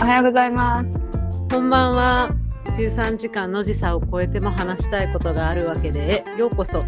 [0.00, 1.04] おはようございます。
[1.50, 2.30] こんばんは。
[2.76, 6.84] 13時間の時差を超えても話したいことがあるわけで、ようこそ。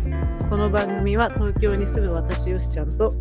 [0.48, 3.12] この番組は東京に住む私よしちゃんと、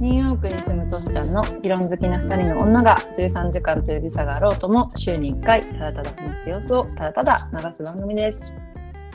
[0.00, 8.52] ニューヨークに住むトシちゃんの議論好きな2人の女が13時間という時差があろうとも週に1回ただただ話す様子をただただ流す番組です。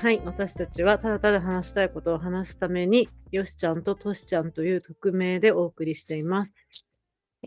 [0.01, 6.55] はい、私たちはただただ話したいことを話すために、よしちゃんととしちゃんという匿名でお送りしています。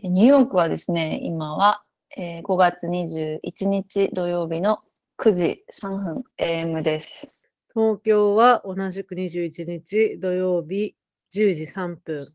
[0.03, 1.81] えニューヨークはですね、今は、
[2.15, 4.79] えー5月21日土曜日の
[5.17, 7.33] 9時3分 AM です。
[7.73, 10.95] 東京は同じく21日土曜日
[11.33, 12.27] 10時3分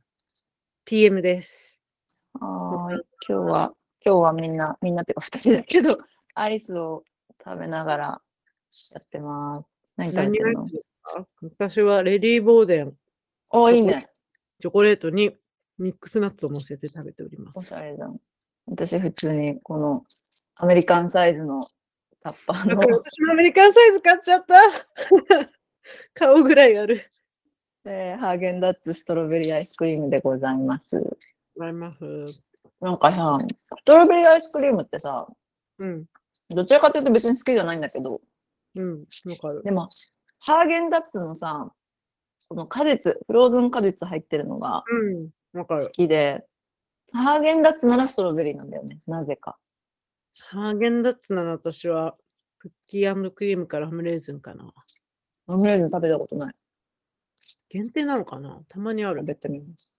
[0.84, 1.80] PM です。
[2.40, 3.72] はーい今日は、
[4.04, 5.96] 今日はみんな、みんなっていうか2人だけど、
[6.34, 7.04] アイスを
[7.44, 8.22] 食べながら
[8.90, 9.68] やってます。
[9.96, 10.40] 何食べ
[11.56, 12.96] 私はレディー・ボーデン、
[13.50, 14.10] お、いいね。
[14.60, 15.36] チョコレートに
[15.78, 17.68] ミックスナッツを乗せて食べておりまおす。
[17.68, 18.12] しゃれだ。
[18.70, 20.04] 私普通にこの
[20.56, 21.66] アメリカンサイズの
[22.22, 24.54] タッパーの私もアメリカンサイズ買っちゃった。
[26.14, 27.02] 顔ぐらいある。
[27.84, 30.86] えーハーゲンダッツストロベリーアイスクリームでございます。
[31.60, 32.42] あります。
[32.80, 33.36] なんかさ、
[33.78, 35.26] ストロベリーアイスクリームってさ、
[35.78, 36.04] うん。
[36.50, 38.20] どちらかというと別に好きじゃないんだけど、
[38.74, 39.04] うん。
[39.26, 39.62] わかる。
[39.62, 39.88] でも、
[40.40, 41.72] ハーゲンダッツのさ、
[42.48, 45.30] この果実、フローズン果実入ってるのがうん。
[45.52, 45.90] わか好る。
[45.92, 46.44] きで、
[47.12, 49.56] ハーゲンダッツならストロベリーなんだよね、なぜか。
[50.50, 52.16] ハーゲンダッツなら私は
[52.58, 54.72] クッキークリームからハムレーズンかな。
[55.46, 56.54] オムレーズン食べたことない。
[57.70, 58.60] 限定なのかな？
[58.68, 59.26] たまにある食。
[59.26, 59.92] べてみます。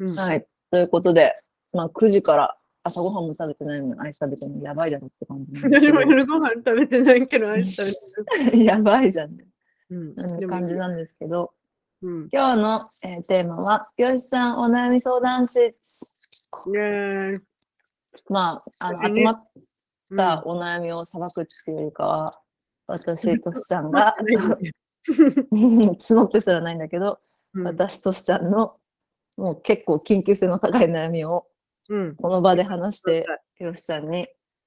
[0.00, 0.14] うん。
[0.14, 0.46] はい。
[0.70, 1.40] ということで、
[1.72, 8.58] まあ9時から朝ごはんも食べてないのにアイス食べてるのやばいだろって感じ私 もけ夜ご飯食べてないけど、アイス食べてる。
[8.58, 8.64] ど。
[8.64, 9.46] やばいじゃんね。
[9.90, 10.14] うん。
[10.48, 11.52] 感じなんですけど、
[12.02, 12.28] うん。
[12.32, 15.68] 今日の、えーテーマは、よしさんお悩み相談室。
[16.66, 17.40] イェーイ。
[18.28, 19.48] まあ、あの集まっ
[20.10, 22.40] うんたお悩みをさばくっていうよりかは、
[22.86, 24.14] 私としちゃんが
[25.52, 27.20] 募ってすらないんだけど、
[27.54, 28.76] うん私としちゃんの
[29.36, 31.46] もう結構緊急性の高い悩みを
[31.88, 32.16] うん。
[32.16, 33.26] この場で話して、
[33.58, 34.26] よしさんに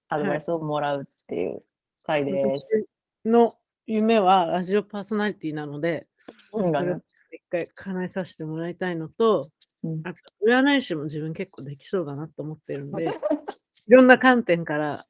[0.09, 1.63] アドバイスをもらうっていう
[2.03, 2.85] 回です。
[3.25, 3.55] 私の
[3.85, 6.07] 夢はラジオパーソナリティなので、
[6.53, 6.97] うんだねそれを
[7.31, 9.49] 一回叶えさせてもらいたいのと、
[9.83, 13.05] うんあと占い師も自分結構できそうだなと思ってるんで、
[13.87, 15.05] いろんな観点から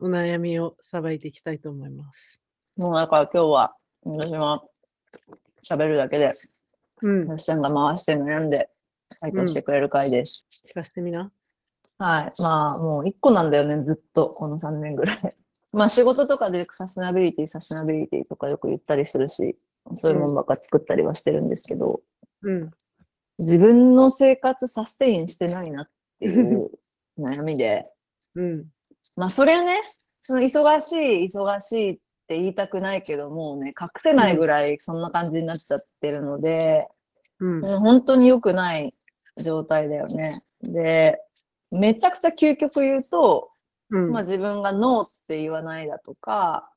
[0.00, 2.42] お悩みをさばいていきたいと思います。
[2.76, 4.64] もうだから今日は私は
[5.68, 6.32] 喋るだけで、
[7.02, 7.28] うん。
[7.28, 8.70] よしちゃんが回して悩んで
[9.20, 10.46] 回答してくれる回です。
[10.66, 11.30] 聞かせてみな。
[11.98, 12.42] はい。
[12.42, 15.34] まあもう一個なんだよね、ずっとこの3年ぐらい。
[15.72, 19.56] まあ仕事とかでサステナビリティ、サステナビリティとかよく言ったりするし、
[19.94, 22.00] そういうものばっか作ったりはしてるんですけど、
[22.42, 22.70] うん。
[23.38, 25.88] 自分の生活 sustain してないなっ
[26.18, 26.70] ていう
[27.18, 27.90] 悩みで、
[28.34, 28.66] うん。
[29.16, 29.80] まあそれはね、
[30.28, 31.94] 忙しい、忙しいっ
[32.26, 36.88] て言いたくないけど、もうね、隠せないぐらいそんな感じになっちゃってるので、
[37.40, 37.64] うん。
[37.64, 38.94] うん本当に良くない
[39.38, 40.42] 状態だよね。
[40.62, 41.20] で、
[41.70, 43.50] めちゃくちゃ究極言うと、
[43.90, 44.10] うん。
[44.10, 46.70] まあ自分がノーって言わないだとか、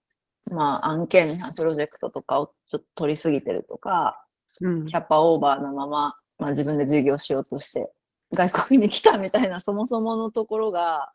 [0.51, 4.25] まあ案件、プロジェクトとかをちょっと取りすぎてるとか、
[4.61, 7.91] うんキャパオーバーのまま、まあ自分で授業しようとして、
[8.33, 11.11] 外国に来たみたいなそもそものところが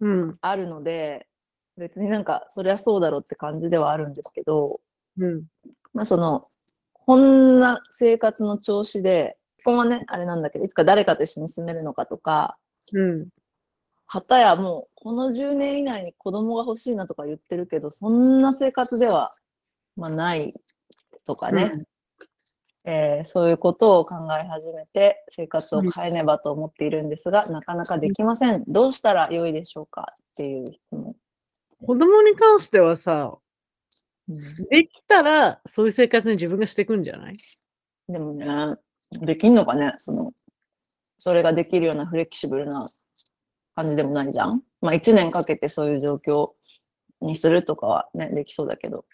[0.00, 0.38] うん。
[0.40, 1.26] あるので、
[1.76, 4.80] 別になんかそりゃそうだろうって感じではあるんですけど、
[5.18, 5.44] うん。
[5.94, 6.48] まあその、
[6.92, 12.58] こんな生活の調子で、ここはね、あれなんだけど、いつか誰かと一緒に住めるのかとか、
[12.92, 13.28] うん。
[14.06, 19.32] はたやもうこの10年以内に子供が欲しいなとか言ってるけど、そんな生活では、
[19.96, 20.54] まあ、ない
[21.26, 21.72] とかね、
[22.84, 28.64] えーそういうことを考え始めて生活を変えねばと思っているんですが、なかなかできません。
[28.66, 31.14] どうしたら良いでしょうかっていう質問。
[31.86, 33.38] 子供に関してはさ、
[34.28, 34.36] うん
[34.70, 37.38] できたらそういう生活に自分がしていくんじゃない？
[38.08, 38.76] でもね、
[39.20, 39.92] できんのかね？
[39.98, 40.32] その、
[41.18, 42.86] それができるようなフレキシブルな
[43.74, 46.52] 感じでもないじゃんまあ1年かけてそういう状況
[47.20, 49.04] にするとかはね、できそうだけど。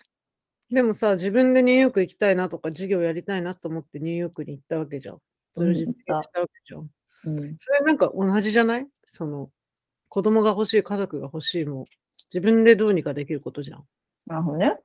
[0.71, 5.19] でもさ、自分でニューヨーク行きたいなとか、授業やりたいなと思ってニューヨークに行ったわけじゃん。
[5.55, 6.91] それを実現したわけじゃん。
[7.27, 7.57] うん。
[7.59, 8.87] それなんか同じじゃない？
[9.05, 9.51] その、
[10.09, 11.87] 子供が欲しい、家族が欲しいも、
[12.33, 13.85] 自分でどうにかできることじゃん。
[14.27, 14.77] なるほどね。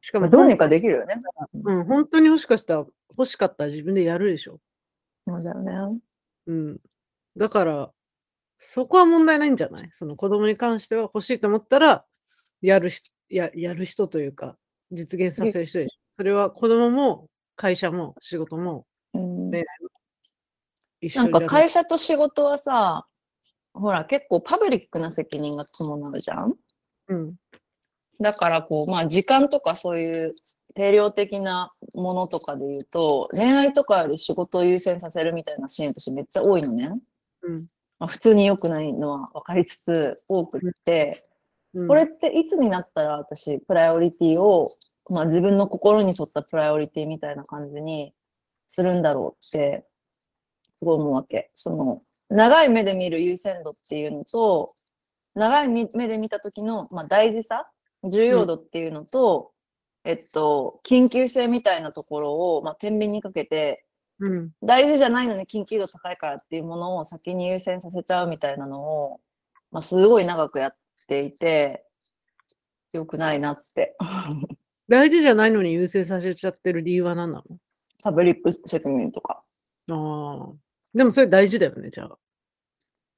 [0.00, 1.22] しかも、まあどうにかできるよね。
[1.54, 4.58] うん、本当に欲しかったら、欲しかったら自分でやるでしょ。
[5.26, 6.00] そうだよね。
[6.46, 6.78] うん。
[7.36, 7.92] だから、
[8.58, 9.88] そこは問題ないんじゃない？
[9.92, 12.04] その子供に関しては欲しいと思ったら、
[12.60, 14.56] やるしややる人というか、
[14.90, 15.98] 実現させる人でしょ。
[16.16, 19.88] それは子供も会社も仕事もうん恋愛も
[21.00, 23.06] 一緒なんか会社と仕事はさ、
[23.72, 26.54] ほら、結構パブリックな責任が伴うじゃん
[27.08, 27.34] うん。
[28.20, 30.34] だからこう、まあ時間とかそういう
[30.74, 36.92] 定量的なものとかで言うと、恋愛とかより仕事を優先させるみたいなシーンとしてめっちゃ多いのね。
[37.42, 37.62] うん。
[38.00, 41.27] まあ、普通に良くないのは分かりつつ多くって、
[41.74, 44.70] うんこれっていつになったら私、プライオリティを、
[45.10, 48.14] まあ自分の心に沿ったプライオリティみたいな感じに
[48.68, 49.86] するんだろうって、
[50.78, 51.50] すごい思うわけ。
[51.54, 54.74] その、長い目で見る優先度っていうのと、
[55.34, 57.70] 長い目で見た時の、まあ、大事さ、
[58.04, 59.52] 重要度っていうのと、
[60.04, 63.84] えっと、緊急性みたいなところを、まあ、天秤にかけて、
[64.20, 64.50] うん。
[64.62, 69.20] 大事じゃないのに緊急度高いからっていうものを先に優先させちゃうみたいなのを、
[69.70, 70.76] まあ、すごい長くやっ
[71.08, 71.84] ていて、
[72.92, 73.96] 良くないなって。
[74.88, 77.42] 大事じゃないのに優先させちゃってる理由は何な
[78.02, 79.42] パブリック責任とか。
[79.88, 80.56] のああ。
[80.94, 82.18] でもそれ大事だよね、じゃあ。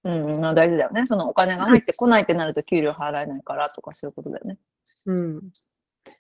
[0.04, 1.06] うん、まあ大事だよね。
[1.06, 4.58] そのお金が入ってこないってなると給料払えないからとかそういうことだよね。
[5.06, 5.38] うん。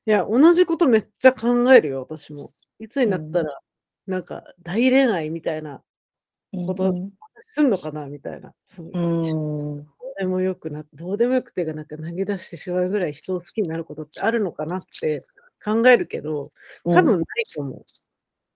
[0.06, 2.52] いや、同じことめっちゃ考えるよ、私も。
[2.78, 3.60] いつになったら、
[4.06, 5.82] なんか大恋愛みたいな、
[6.66, 7.10] ことうん
[7.52, 8.52] すんのかなみたいな。
[8.66, 9.86] そうん。
[10.20, 15.26] うでもよくな、どうでもよくてがなんか投げ出してしまうぐらい人を好きになることってあるのかなって
[15.64, 16.52] 考えるけど、
[16.84, 17.24] 多分ない
[17.54, 17.84] と思う。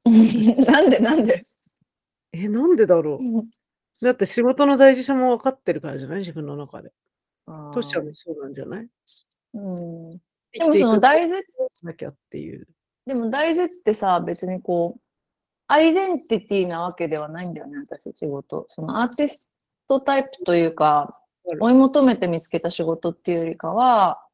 [0.06, 1.46] うんなんでなんで、
[2.32, 4.04] え、なんでだろう。
[4.04, 6.18] だって仕事の大事さも分かってるからじゃない？
[6.18, 6.92] 自分の中で。
[7.46, 8.88] あトシちゃんーもそうなんじゃない？
[9.54, 10.18] うん、生
[10.52, 11.36] でもその大事
[11.84, 12.66] なきゃっていう。
[13.06, 15.00] でも大事ってさ、別にこう、
[15.68, 18.66] アイデンティティなわけではないんだよね、私、仕事。
[18.68, 19.42] そのアーティス
[19.88, 21.18] トタイプというか、
[21.60, 24.24] 追い求めて見つけた仕事っていうよりかは、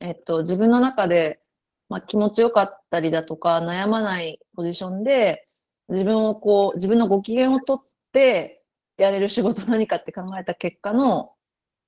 [0.00, 1.40] えっと、自分の中で、
[1.88, 5.46] まあ、気持ちよかったりだとか、悩まないポジションで、
[5.88, 7.82] 自分をこう、自分のご機嫌をとっ
[8.12, 8.62] て、
[8.98, 11.32] やれる仕事何かって考えた結果の、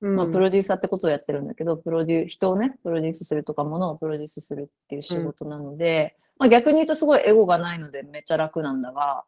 [0.01, 0.17] うん。
[0.17, 9.25] まあ、プロデューサーってことをやってるんだけど、プロデュー、人をね、プロデュースするとか、ものをプロデュースするっていう仕事なので、まあ逆に言うとすごいエゴがないのでめっちゃ楽なんだが、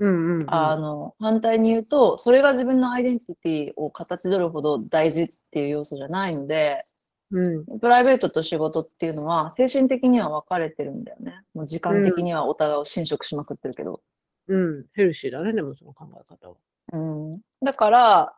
[0.00, 6.86] うんうんうん、あの、反対に言うと、それが自分のアイデンティティを形取るほど大事っていう要素じゃないので、
[7.30, 11.42] うんプライベートと仕事っていうのは精神的には分かれてるんだよね。
[11.54, 14.00] もう時間的にはお互いを侵食しまくってるけど。
[14.48, 16.56] うん、ヘルシーだね、でもその考え方は。
[16.92, 16.96] う
[17.36, 18.34] ん、だから、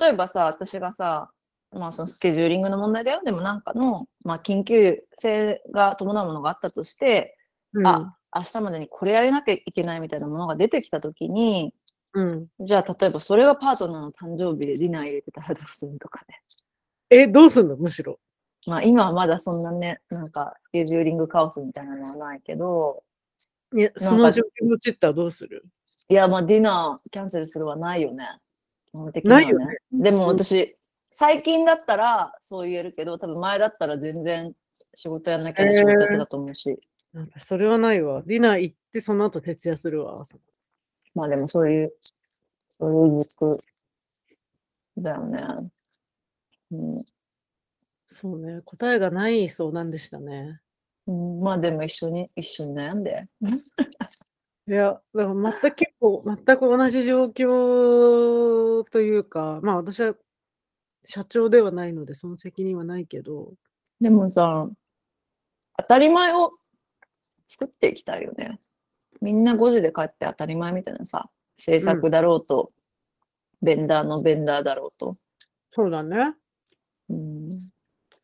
[0.00, 1.30] 例えばさ、私がさ、
[1.72, 3.22] まあそのスケジューリングの問題だよ。
[3.24, 7.38] でもなんかの、まあ緊急性が伴うものがあったとして、
[7.72, 11.72] うん、あ、明日までにこれやれなきゃいけないみたいなものが出てきたときに、
[12.12, 12.46] うん。
[12.60, 16.40] じゃあ例えばそれがパートナーの誕生日でディナー入れてたらどうするとかね。
[17.10, 17.76] え、どうすんの？
[17.76, 18.18] むしろ。
[18.66, 23.04] まあ今はまだそんなね、なんかスケジューリングカオスみたいなのはないけど、
[23.76, 25.64] いや、その状況のちったらどうする？
[26.08, 28.24] いやまあディナーキャンセルするはないよね。
[28.90, 29.44] 基本的にはね。
[29.44, 30.76] ないよねでもうん私、
[31.12, 34.52] 最近だったらそう言えるけど、多分前だったら全然
[34.94, 36.78] 仕事やんなきゃ仕事やってたと思うし、
[37.16, 38.22] なんかそれはないわ。
[38.26, 40.20] ディナー行って、その後徹夜するわ。
[40.20, 40.36] 朝
[41.14, 41.94] まあでもそういう、
[42.78, 43.58] そういう軸
[44.98, 45.40] だよね。
[46.72, 47.06] うん
[48.06, 50.60] そうね、答えがない相談でしたね。
[51.06, 53.26] うん、まあでも一緒に、一緒に悩んで。
[54.68, 60.14] いや、だから全く結構、全く同じ状況というか、まあ私は
[61.06, 63.54] 社長ではないので、その責任はないけど、
[64.02, 64.68] でもさ、
[65.78, 66.52] 当たり前を
[67.48, 68.60] 作っていきたいよね。
[69.20, 72.72] みんな5時で帰って当たり前みたいなさ、制作だろうと、
[73.62, 75.16] ベンダーのベンダーだろうと。
[75.72, 76.34] そうだね。
[77.08, 77.48] うん、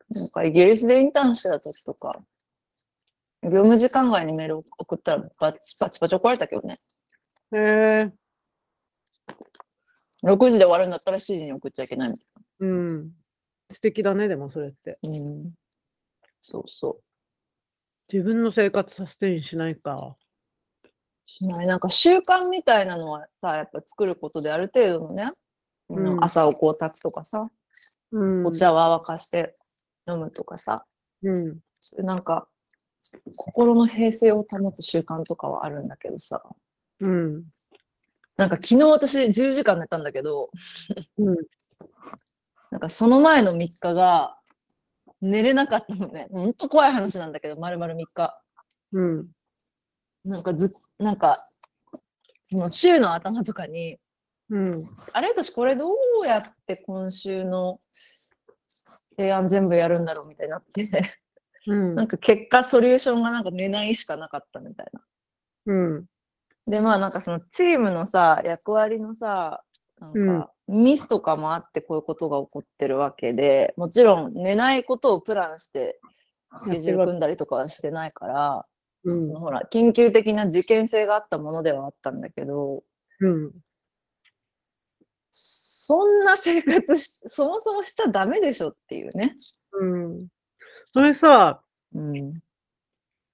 [0.09, 2.21] なんかイギリスでインターンしてた時とか、
[3.43, 6.79] 業務時間外にメールを送ったらバチバチバチ怒られたけどね。
[7.51, 8.11] へえ
[10.23, 12.25] 6時で終わるんだったら7時に送っちゃいけないみたい
[12.61, 13.11] うん。
[13.69, 14.97] 素敵だね、でもそれって。
[15.01, 15.09] な。
[15.09, 15.51] うん、
[16.41, 17.01] そうそ
[18.11, 20.15] 自分の生活サステインしないか？
[20.83, 20.87] う。
[21.25, 21.67] しない。
[21.67, 25.31] なんか習慣みたいなのはさ、やっぱ作ることである程度のね、
[25.89, 27.49] うん朝をこう炊くとかさ、
[28.11, 28.45] うん。
[28.45, 29.55] お茶は沸かして
[30.07, 30.85] 飲むとかさ、
[31.23, 31.59] うん。
[31.97, 32.47] なんか、
[33.35, 36.41] 心の平静を保つ習慣とかはあるんだけどさ、
[36.99, 37.43] うん。
[38.37, 40.49] なんか昨日私10時間寝たんだけど、
[41.17, 41.35] うん。
[42.71, 44.39] なんかその前の3日が
[45.23, 46.27] 寝れなかったのね。
[46.31, 48.37] ほんと怖い話なんだけど、丸々3日。
[48.91, 49.27] うん。
[50.25, 51.49] なんかず、なんか、
[52.51, 53.97] その週の頭とかに、
[54.49, 54.89] うん。
[55.13, 55.89] あれ私これど
[56.21, 57.79] うやって今週の
[59.15, 60.89] 提案全部やるんだろうみたいになって、
[61.67, 65.01] うん なんか結果ソリューションがなんか寝ないしかなかったみたいな。
[65.67, 66.05] うん。
[66.67, 69.63] で、まあなんかそのチームのさ、役割のさ、
[69.99, 75.99] なんか、うんミスとかもあってこういうことが起こってるわけで、もちろん寝ないことをプランして
[76.55, 78.65] スケジュール組んだりとかはしてないから、
[79.05, 82.83] うんそのほら、緊急的な事件性があったものではあったんだけど、
[83.19, 83.51] うん。
[85.31, 89.35] そんな生活し、そもそもしちゃダメでしょっていうね。
[89.73, 90.27] うん。
[90.93, 91.61] それさ、
[91.93, 92.33] うん。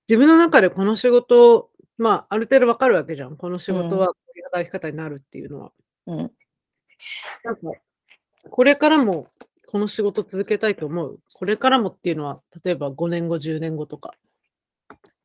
[0.07, 3.38] 自分の中でこの仕事、まあ、ある程度わかるわけじゃん。
[3.38, 5.71] この仕事はこういう働き方になるっていうのは。
[6.07, 6.31] うん。
[7.44, 7.62] なんか、
[8.50, 9.27] これからも
[9.68, 11.20] この仕事続けたいと思う？
[11.34, 14.13] これからもっていうのは、例えば5年後、10年後とか。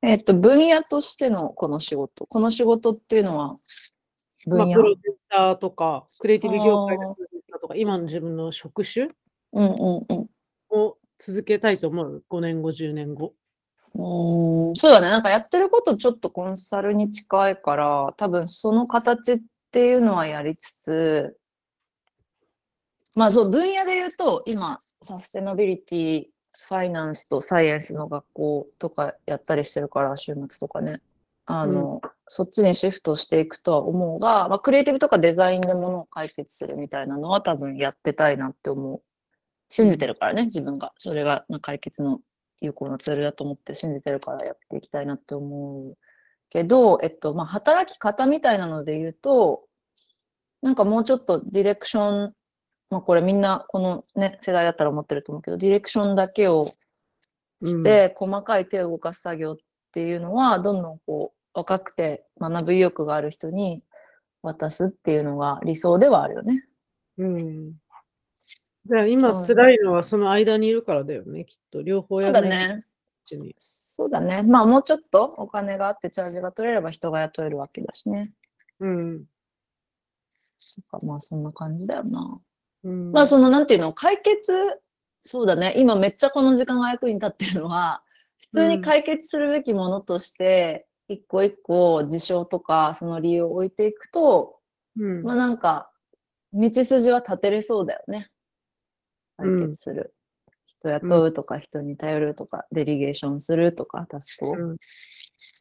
[0.03, 2.27] えっと、分野としてのこの仕事。
[2.27, 3.57] この仕事っていうのは、
[4.47, 4.75] 分まあ、野。
[4.75, 9.09] プロデューサーとか、クリエイティブ業界のプロデューサーとか、今の自分の職種？
[9.53, 10.27] うんうんうん。
[10.71, 13.33] を続けたいと思う？5年後、10年後。
[13.95, 15.09] うーんそうだね。
[15.09, 19.39] なんかやってることちょっとコンサルに近いから、多分その形っ
[19.71, 21.37] ていうのはやりつつ、
[23.15, 26.25] まあそう、分野で言うと、今、サステナビリティ、
[26.69, 31.01] ファイナンスとサイエンスの学校とかやったりしてるから、週末とかね。
[31.47, 39.03] あの、そっちにシフトしていくとは思うが、まあ、クリエイティブとかデザインでものを解決するみたいなのは多分やってたいなって思う。
[39.69, 40.93] 信じてるからね、自分が。
[40.99, 42.21] それがまあ解決の
[42.61, 45.97] 有効なツールだと思って信じてるからやっていきたいなって思う
[46.49, 49.65] けど、えっと、まあ、働き方みたいなので言うと、
[50.63, 52.33] なんかもうちょっとディレクション、
[52.91, 56.75] まあ、これみんなこのね、世代だったら思ってると思うけど、ディレクションだけを
[57.65, 59.57] して、細かい手を動かす作業っ
[59.93, 63.83] ていうのは、どんどんこう、若くて学ぶ意欲がある人に
[64.43, 66.67] 渡すっていうのが理想ではあるよね。
[67.17, 67.73] うん。
[68.87, 71.81] じゃあ今辛いのはその間にいるからだよね、きっと。
[71.81, 72.85] 両方やらないだね。
[73.25, 73.55] うちに。
[73.59, 74.43] そうだね。
[74.43, 78.33] まあもうちょっとお金があってチャージが取れれば人が雇えるわけだしね。
[78.81, 79.25] うん。
[80.59, 82.41] そっかまあそんな感じだよな。
[82.85, 84.81] うん、まあそのなんていうの、解決、
[85.23, 85.75] そうだね。
[85.77, 88.03] 今めっちゃこの時間が役に立ってるのは、
[88.53, 94.59] 普通に解決するべきものとして、一個一個事象とかその理由を置いていくと、
[94.99, 95.91] うんまあなんか、
[96.53, 98.31] 道筋は立てれそうだよね。
[99.37, 100.15] 解うん決する。
[100.81, 104.77] 人雇うとか、人に頼るとか、デリゲーションするとか、タスクを、うん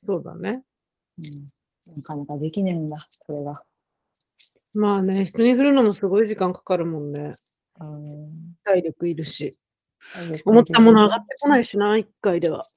[0.05, 0.63] そうだね。
[1.17, 1.49] うん
[1.85, 3.61] なかなかできねえんだ、これが。
[4.75, 7.37] まあね、人に振るのもすごい時間かかるもんね。
[7.79, 9.57] うん体力いるし。
[10.45, 12.67] 思ったもの上がってこないしな、一回では。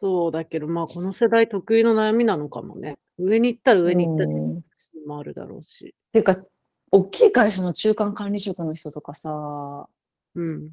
[0.00, 2.98] そうだけど、まあこの世代特有の悩みなのかもね。
[3.18, 4.62] 上に行ったら上に行ったりうん
[5.06, 5.94] もあるだろうし。
[6.12, 6.38] ていうか、
[6.90, 9.88] 大きい会社の中間管理職の人とかさ、
[10.34, 10.70] うん。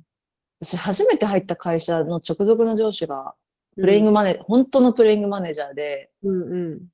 [0.62, 3.34] 私初めて入った会社の直属の上司が、
[3.76, 6.88] プレイングマネ、本当のプレイングマネージャーで、うんうん。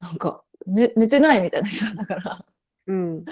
[0.00, 2.44] なんか、ね、寝てないみたいな人だから、
[2.86, 3.24] うん。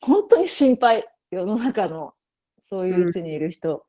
[0.00, 2.14] 本当に心配、世の中の、
[2.62, 3.86] そういううちにいる人。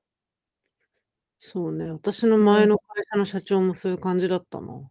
[1.39, 1.91] そうね。
[1.91, 4.89] 私の前の会社の社長もそういう感じだったな。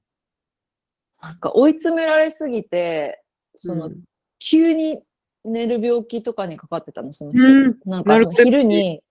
[1.21, 3.23] なんか追い詰められすぎて、
[3.55, 4.03] その、うん
[4.47, 5.03] 急に
[5.45, 7.45] 寝る病気とかにかかってたの、その人。
[7.45, 9.03] うんなんかその昼に、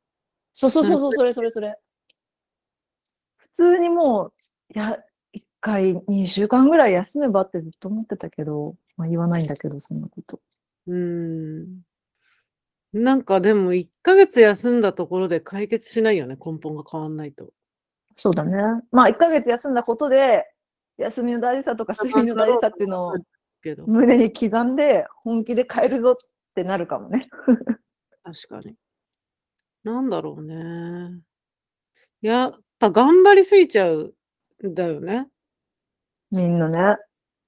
[0.53, 1.75] そうそうそうそう、それそれそれ。
[3.37, 4.33] 普通にもう、
[4.75, 5.01] いや、一
[5.63, 10.41] 回、2週間ぐらい休めばってずっと思ってたけど、まあ言わないんだけど、そんなこと。
[10.87, 11.81] うーん。
[12.91, 17.49] なんかでも1ヶ月休んだところで解決しないよね、根本が変わんないと。
[18.17, 18.57] そうだね。
[18.91, 20.45] まあ1ヶ月休んだことで、
[20.97, 23.13] 休みの大事さとか睡眠の大事さっていうのを
[23.87, 26.15] 胸に刻んで、本気で変えるぞっ
[26.53, 27.29] てなるかもね。
[28.23, 28.75] 確かに。
[29.83, 31.21] なんだろうね。
[32.21, 34.13] やっぱ頑張りすぎちゃう
[34.63, 35.29] んだよね。
[36.33, 36.97] みんなね。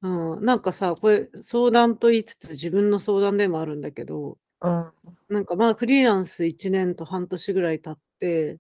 [0.04, 0.46] うん。
[0.46, 4.92] なんかさ、これ相談と言いつつ自分の相談でもあるんだけど、うん。
[5.30, 8.60] なんかまあフリーランス1年と半年ぐらい経って、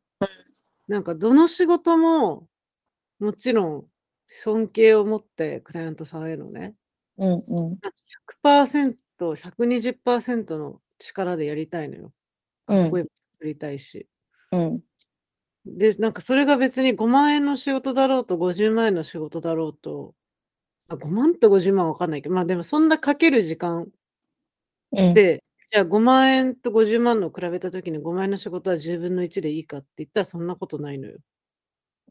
[0.87, 2.47] なんかどの仕事も
[3.19, 3.85] もちろん
[4.27, 6.75] 尊敬を持ってクライアントさんへのね、
[7.19, 7.79] うんうん。
[7.81, 12.13] 100%、120%の力でやりたいのよ。
[12.69, 14.07] うんこういうの作りたいし。
[14.51, 14.81] うん。
[15.65, 20.13] で、なんかそれが別に5万円の仕事だろうと50万円の仕事だろうと、
[20.89, 23.87] あ5万と50万はわかんないけど、まあでもそんなかける時間
[24.91, 25.13] うん。
[25.13, 31.17] で、じゃあ5万円と50万の比べたときに5万円の仕事は10分の1でいいかって言ったらそんなことないのよ。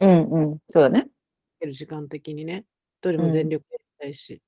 [0.00, 0.58] うんうん。
[0.68, 1.02] そうだね。
[1.02, 1.08] か
[1.60, 2.64] ける時間的にね。
[3.00, 4.42] どれも全力でやりたいし。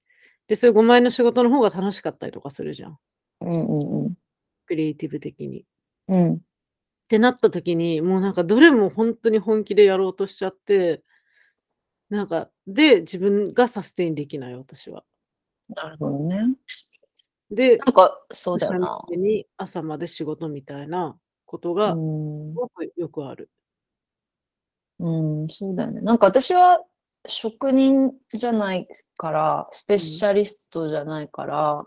[0.49, 2.99] で、そういう5万円の仕事の方が楽しかったりとかするじゃん。
[3.43, 4.15] うんうん
[4.67, 5.61] クリエイティブ的に。
[5.61, 5.65] っ
[6.09, 6.19] うん。
[6.19, 6.41] うん。
[7.09, 11.03] てなった時に、もうなんかどれも本当に本気でやろうとしちゃって、
[12.09, 15.05] なんか、で、自分がサステインできない、私は。
[15.69, 16.55] なるほどね。
[17.51, 19.05] で、なんか、そうだよな。
[19.09, 22.55] 朝に朝まで仕事みたいなことうが、すん。
[22.55, 23.51] ごくよくある。
[24.99, 26.01] うん、そうだよね。
[26.01, 26.83] なんか私は
[27.27, 31.85] 職人じゃないから、スペシャリストじゃないから、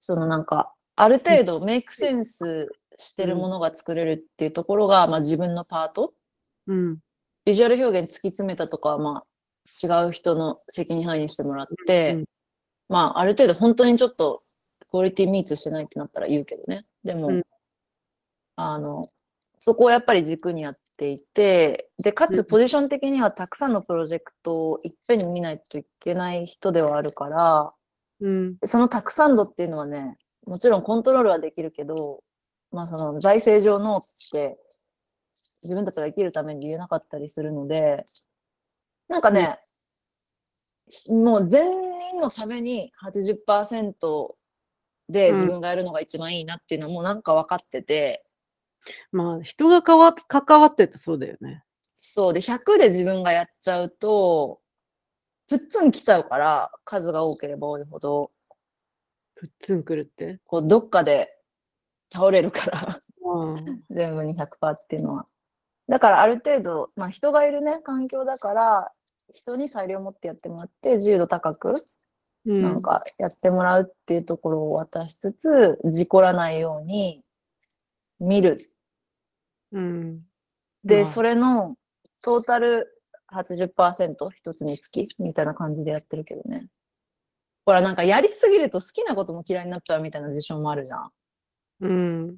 [0.00, 6.12] そのなんか、ある程度メイクセンスしてるものが作れるっていうところが、まあ自分のパート。
[6.66, 6.98] うん。
[7.44, 9.26] ビジュアル表現突き詰めたとかは、まあ
[9.82, 12.24] 違う人の責任範囲にしてもらって、うん
[12.88, 14.42] まあある程度本当にちょっと
[14.90, 16.84] クオリティミーツしてないってなったら言うけどね。
[17.02, 17.42] でも、うん
[18.56, 19.10] あの、
[19.58, 27.72] そこをやっぱり軸にやっていて、で、かうんつポジション的にはたくさんのプロジェクトをいっぺんに見ないといけない人ではあるから、
[28.20, 28.56] うん。
[28.64, 32.22] そのたくさん度っていうのはね、もちろんコントロールはできるけど、
[32.74, 34.02] まあその財政上のっ
[34.32, 34.58] て
[35.62, 38.04] 自分たちが生きるために言えなかったりするので、
[39.08, 39.60] なんかね、
[41.08, 44.34] もう全員のために80%
[45.08, 48.24] で自分がやるのが一番いいなっていうのもなんか分かってて、
[49.12, 51.62] まあ、人がかわ関わっててそうだよね。
[51.94, 54.60] そうで100で自分がやっちゃうと、
[55.48, 58.30] プッツン来ちゃうから、数が多ければ多いほど、
[59.36, 60.38] プッツンくるって？
[60.44, 61.33] こうどっかで
[62.12, 63.00] 倒れるから。
[63.24, 63.82] うん。
[63.90, 65.26] 全部に100%っていうのは。
[65.88, 68.92] だからある程度、まあ、人がいるね環境だから
[69.32, 71.84] 人に裁量を持ってやってもらって自由度高く
[72.46, 72.62] うん。
[72.62, 77.22] なんかやってもらうっていうところを渡しつつ事故らないように
[78.20, 78.70] 見る。
[79.72, 80.20] うん。
[80.84, 81.76] で、まあそれの
[82.22, 83.00] トータル
[83.32, 86.68] 80%一つにつきみたいな感じでやってるけどね。
[87.66, 91.10] ほらなんかやりすぎると好きなことも嫌いになっちゃうみたいな事象もあるじゃん。
[91.80, 92.36] うん。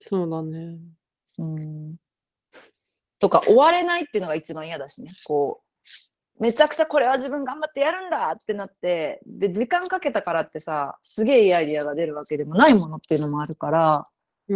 [0.00, 0.78] そうだね。
[1.38, 1.96] うん
[3.18, 5.60] とか終われないっていうのが一番嫌だしねこ
[6.38, 14.06] うめちゃくちゃこれは自分頑張ってやるんだってなってで時間かけたからってさすげえいいアイディアが出るわけでもないものっていうのもあるから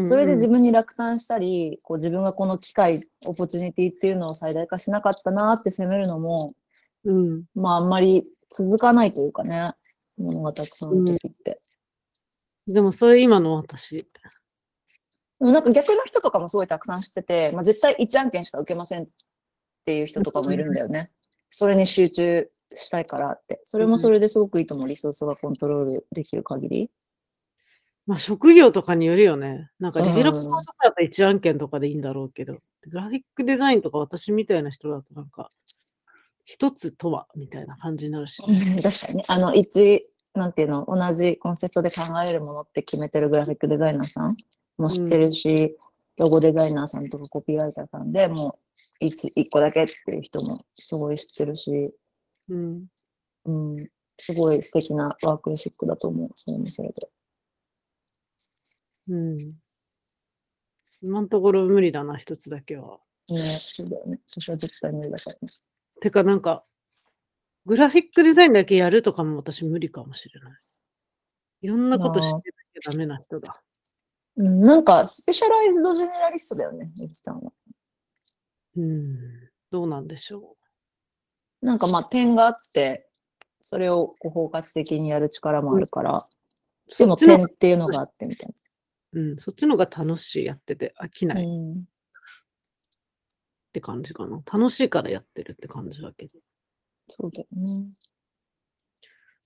[0.05, 6.55] それで自分に落胆したりこう自分がこの機会オポチュニティっていうのを最大化しなかったなって責めるのも
[7.05, 7.45] うん。
[7.55, 9.73] まああんまり続かないというかね
[10.17, 11.61] ものがたくさんある時って。
[12.67, 14.07] でもそれ今の私。
[15.41, 19.07] でもなんか逆の人とかもすごいたくさん知ってて、まあ、絶対1案件しか受けませんっ
[19.85, 21.11] ていう人とかもいるんだよね。
[21.51, 23.61] それに集中したいからって。
[23.65, 24.89] それもそれですごくいいと思う。
[24.89, 26.91] リソースがコントロールできる限り。
[28.07, 29.71] まあ職業とかによるよね。
[29.79, 35.51] なんかデベロッパーうんとかだったら一案件とかでいいんだろうけど、グラフィックデザインとか私みたいな人だとなんか、
[36.45, 38.43] 一つとはみたいな感じになるし。
[38.83, 39.25] 確かにね。
[39.29, 44.37] あの、一、なんていうの、同じコンセプトで考えれるものって決めてるグラフィックデザイナーさん
[44.79, 45.77] も知ってるし、
[46.17, 48.59] ロゴデザイナーさんとかコピーライターさんでも
[49.01, 51.93] う一一個だけっていう人もすごい知ってるし、
[52.49, 52.87] うん。
[53.45, 56.31] うん、すごい素敵なワークシックだと思う。
[56.35, 57.09] それもそれで。
[59.09, 59.55] うん。
[61.03, 63.01] 今のところ無理だな、一つだけは。
[63.29, 64.21] ね、そうだよね。
[64.31, 65.49] 私は絶対無理だからね。
[66.01, 66.65] てかなんか、
[67.67, 70.53] グラフィックデザインだけやるとかも私無理かもしれない。
[71.63, 73.63] いろんなことしてなきゃダメな人だ。
[74.37, 77.53] うん、なんか、スペシャライズドジェネラリストだよね、ゆきちゃんは。
[78.77, 79.17] うん。
[79.71, 80.57] どうなんでしょ
[81.61, 83.09] なんかまあ、点があって、
[83.61, 86.27] それをこう包括的にやる力もあるから、
[86.91, 86.99] う。
[86.99, 88.55] でも点っていうのがあってみたい
[89.15, 91.43] うん、そっちのが楽しい、やってて飽きなな。
[91.43, 91.85] いっうん、
[93.73, 94.43] て感じかな。
[94.51, 96.33] 楽しいからやってるって感じだけど。
[97.19, 97.87] そうだよね。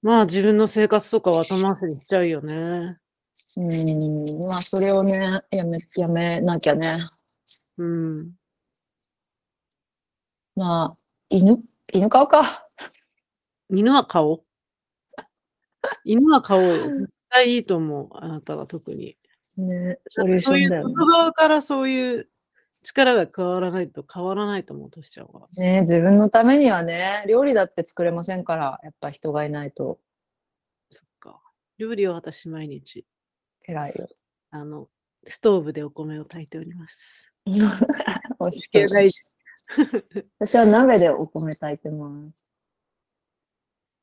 [0.03, 2.99] まあ自分の生活とかは後回しにしちゃうよね。
[3.57, 7.09] うん、まあ、それをね、やめ、やめなきゃね。
[7.79, 8.33] うん。
[10.55, 10.97] まあ、
[11.31, 12.69] 犬、犬飼うか？
[13.71, 14.43] 犬は買おう。
[16.05, 16.95] 犬は買おうよ。
[16.95, 18.09] 絶対いいと思う。
[18.13, 19.17] あなたは特に。
[19.57, 20.93] ね、そういう外。
[20.93, 22.29] 側からそういう
[22.87, 25.49] 力が加わらないと変わらないと思うとしちゃうわ。
[25.57, 29.99] ね、自分のためにはね、料理だって作れませんから、やっぱ人がいないと
[30.91, 31.41] そっか。
[31.79, 33.05] 料理は私毎日、
[33.67, 34.09] 偉いよ。
[34.51, 34.89] あの、
[35.27, 37.33] ストーブでお米を炊いております。
[38.53, 39.25] 地形大事。
[40.39, 42.47] 私は鍋でお米炊いてます。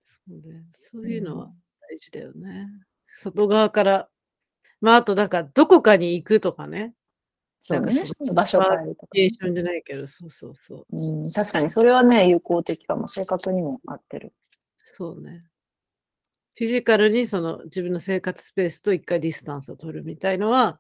[0.03, 0.65] そうね。
[0.71, 1.53] そういうのは
[1.89, 2.67] 大事だよね。
[3.05, 4.09] 外側から。
[4.81, 6.93] まあ、あと、なんか、どこかに行くとかね。
[7.63, 8.33] そうねなんかそ。
[8.33, 10.97] 場所変えるとかションじゃないけど、そうそうそう。
[10.97, 13.07] うん、確かにそれはね、有効的かも。
[13.07, 14.33] 正確にも合ってる。
[14.77, 15.45] そうね。
[16.55, 20.79] フィジカルにその自分の生活スペースと一回ディスタンスを取るみたいのは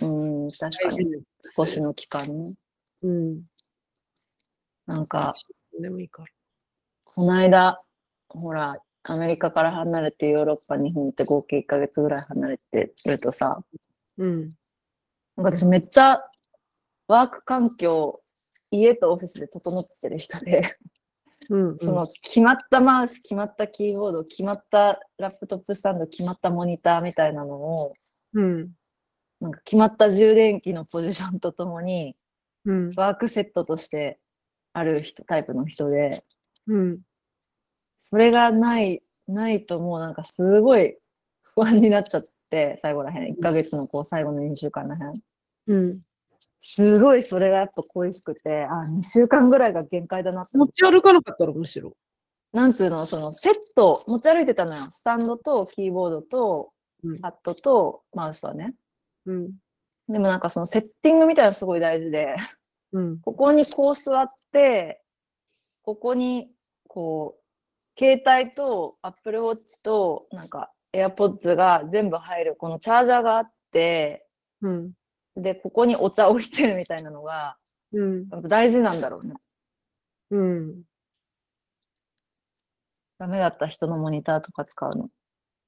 [0.00, 0.06] う
[0.48, 2.54] ん、確かに少しの期間ね。
[3.02, 3.42] うん。
[4.86, 5.34] なんか、
[5.78, 6.28] でもいいから。
[7.04, 7.82] この間、
[8.28, 13.62] ほら、アメリカから離れてヨーロッパ、日本って合計1ヶ月ぐらい離れてるとさ、
[14.18, 14.54] うん。
[15.36, 16.20] なんか私めっちゃ
[17.08, 18.20] ワーク環境、
[18.70, 20.76] 家とオフィスで整ってる人で、
[21.50, 21.78] うん、うん。
[21.80, 27.94] その決まったマウス、決まったキーボード、決まったラップトップスタンド、決まったモニターみたいなのを、
[28.32, 28.70] うん。
[29.40, 32.16] なんか決まった充電器のポジションとともに、
[32.64, 32.90] うん。
[32.96, 34.18] ワークセットとして
[34.72, 36.24] ある人、タイプの人で、
[36.66, 37.00] うん。
[38.02, 40.96] それがない、ないともうなんかすごい
[41.42, 43.34] 不安になっちゃって、最後らへん。
[43.34, 45.20] 1ヶ月のこう最後の2週間らへん。
[45.66, 46.00] うん。
[46.60, 50.84] すごいそれがやっぱ恋しくて、あ、2週間ぐらいが限界だなって思って。
[50.84, 51.96] 持ち歩かなかったらむしろ。
[52.52, 54.86] なんつうの、そのセット持ち歩いてたのよ。
[54.90, 56.70] スタンドとキーボードと
[57.02, 57.20] うん。
[57.20, 58.74] パッドとマウスはね。
[59.26, 59.50] うん。
[60.08, 62.36] でもなんかそのセッティングみたいなのすごい大事で、
[62.92, 63.18] うん。
[63.20, 65.02] ここにこう座って、
[65.82, 66.50] ここに
[66.88, 74.26] こう、携帯と Apple Watch となんか AirPods が全部入るこのチャージャーがあって、
[74.62, 74.92] うん。
[75.36, 77.56] で、ここにお茶置いてるみたいなのが
[77.94, 78.28] うん。
[78.48, 79.34] 大事なんだろうね。
[80.30, 80.82] うん。
[83.18, 85.08] ダメだった人のモニターとか使うの。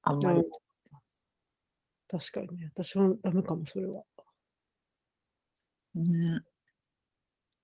[0.03, 0.43] あんまり。
[2.09, 2.71] 確かにね。
[2.75, 4.03] 私もダメかも、それは。
[5.95, 6.41] ね。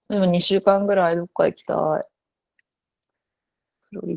[0.09, 2.12] でも2週間ぐらいどっか行きたい。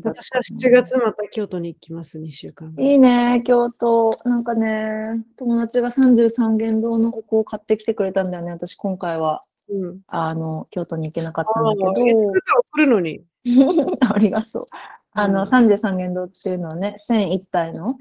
[0.03, 2.73] 私はかね7月また京都に行きます、2週間。
[2.79, 4.17] いいね、京都。
[4.25, 8.51] なんかね、友達が33元堂のお香を買ってきてくれたんだよね。
[8.51, 9.99] 私今回は、うん。
[10.07, 13.25] あの、京都に行けなかったんだけ言ってくれたら送るのに。
[13.45, 14.65] ど、 ありがとう。
[15.11, 17.95] あの、うん33元堂っていうのはね、1000一体の、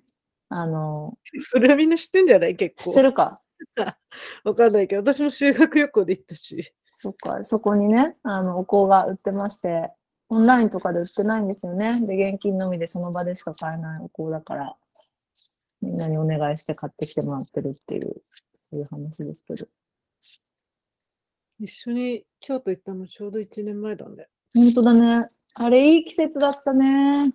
[0.49, 2.57] あの、それはみんな知ってんじゃない？
[2.57, 2.85] 結構。
[2.85, 3.41] 知ってるか？
[4.45, 6.73] わかんないけど、私も修学旅行で行ったし。
[6.93, 9.91] そっか、そこにね、あの、お香が売ってまして、
[10.29, 12.01] オンラインとかで売ってないんですよね。
[12.07, 14.77] で、現金のみでその場でしか買えないお香だから、
[15.81, 18.23] みんなにお願いして買ってきてもらってるっていう、
[18.71, 19.67] そういう話ですけど。
[21.59, 24.29] 一緒に京都行ったのちょうど1年前だね。
[24.55, 25.29] 本当だね。
[25.55, 27.33] あれ、いい季節だったね。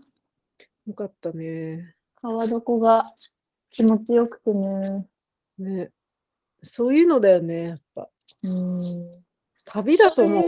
[0.86, 1.96] よかったね。
[2.22, 3.16] 川床が
[3.72, 5.08] 気持ちよくてね。
[5.58, 5.92] ね。
[6.62, 8.10] そういうのだよね、やっぱ。
[8.44, 9.24] うん。
[9.66, 10.44] 旅だと思う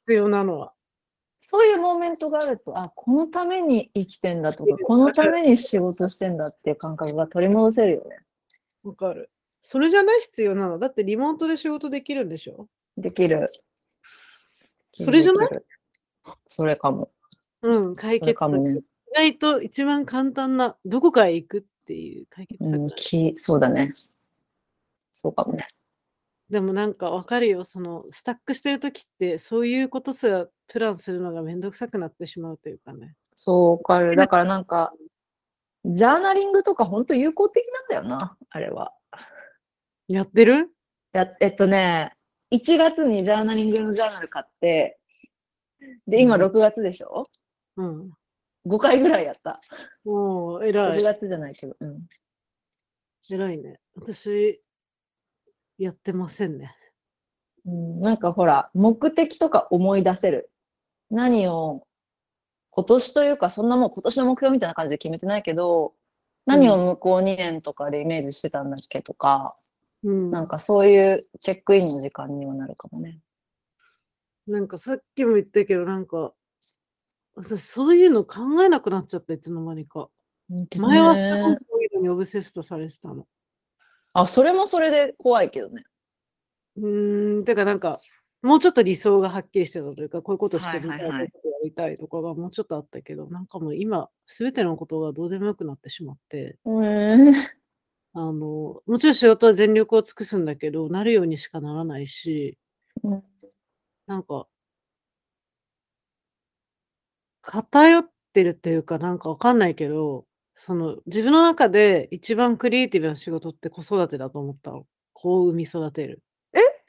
[0.00, 0.73] 必要なのは。
[1.54, 8.18] そういうモーメントがあると、あ、このために生きてんだとか、 このために仕事してんだっていう感覚が取り戻せるよね。
[8.82, 9.30] わかる。
[9.62, 10.80] それじゃない必要なの？
[10.80, 12.66] だってリモートで仕事できるんでしょ？
[12.96, 13.48] できる。
[14.98, 15.48] それじゃない？
[16.48, 17.12] それかも。
[17.62, 18.38] うん、解決策。
[18.40, 18.80] かもね。
[18.80, 22.90] 意外と一番簡単な、どこかへ行くっていう解決策うん。
[22.96, 23.94] きそうだね。
[25.12, 25.68] そうかもね。
[26.50, 27.62] でもなんかわかるよ。
[27.62, 33.14] そのスタックしてる時ってそういうことすらプランするのがめんどくさくなってしまうというかね。
[33.36, 34.16] そう、わかる。
[34.16, 34.92] だからなんか、
[35.84, 38.92] ジャーナリングとか本当有効的なんだよな、あれは。
[40.08, 40.70] やってる？
[41.12, 42.14] や、えっとね、
[42.52, 44.98] 1月にジャーナリングのジャーナル買って、
[46.06, 47.26] で、今うん6月でしょ？
[47.76, 48.10] うん。
[48.66, 49.60] ?5 回ぐらいやった。
[50.04, 51.02] もう偉6い。
[51.02, 51.76] 月じゃないけど。
[51.78, 52.06] うん。
[53.30, 53.80] 偉いね。
[53.94, 54.62] 私、
[55.76, 56.74] やってませんね。
[57.66, 60.50] うん、なんかほら、目的とか思い出せる。
[61.10, 61.86] 何を、
[62.70, 65.94] 今年というか、そんなもう今年の目標みたいな感じで決めてないけど、
[66.46, 69.56] 何を向こう2年とかでイメージしてたんだっけとか、
[70.02, 70.30] うん。
[70.30, 73.20] なんかそういうチェックインの時間にはなるかもね。
[74.46, 76.32] なんかさっきも言ったけど、なんか、
[77.34, 80.08] 私そういうの考えなくなっちゃった、いつの間にか。
[80.76, 83.26] 前はすごいそういうのにオブセストされてたの。
[84.12, 85.84] あ、それもそれで怖いけどね。
[86.76, 88.00] うーん、てかなんか、
[88.44, 97.34] もうちょっと理想がはっきりしてたというか、こういうことしてみたい、はいはいはいこういうことやりたいとかがもうちょっとあったけど、なんかもう今、すべてのことがどうでもよくなってしまって、うん。
[98.12, 102.58] あの、もちろん仕事は全力を尽くすんだけど、なるようにしかならないし、
[104.06, 104.46] なんか、
[107.42, 114.86] 偏ってるっていうか、なんかわかんないけど、その、自分の中で一番クリエイティブな仕事って子育てだと思ったの。
[115.14, 116.22] 子を産み育てる。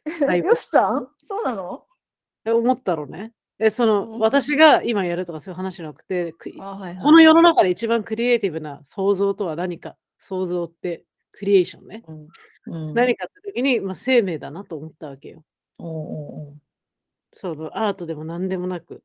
[0.06, 1.08] よしちゃん？
[1.24, 1.84] そうなの？
[2.46, 3.34] え、思ったのね。
[3.58, 7.04] え、その、うん私が今やるとかそういう話じゃなくて、くあ、はいはい。
[7.04, 9.96] この世の中で一番クリエイティブな創造とは何か。
[10.18, 12.04] 創造って、クリエーションね。
[12.08, 12.28] うん。
[12.90, 12.94] うん。
[12.94, 15.44] 何かって時に、まあ、生命だなと思ったわけよ。
[15.78, 19.04] そのアートでも何でもなく、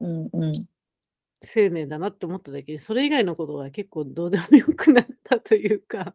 [0.00, 0.52] おううんうん。
[1.42, 6.12] 生命だなって思っただけで、それ以外のことが結構どうでもよくなったというか、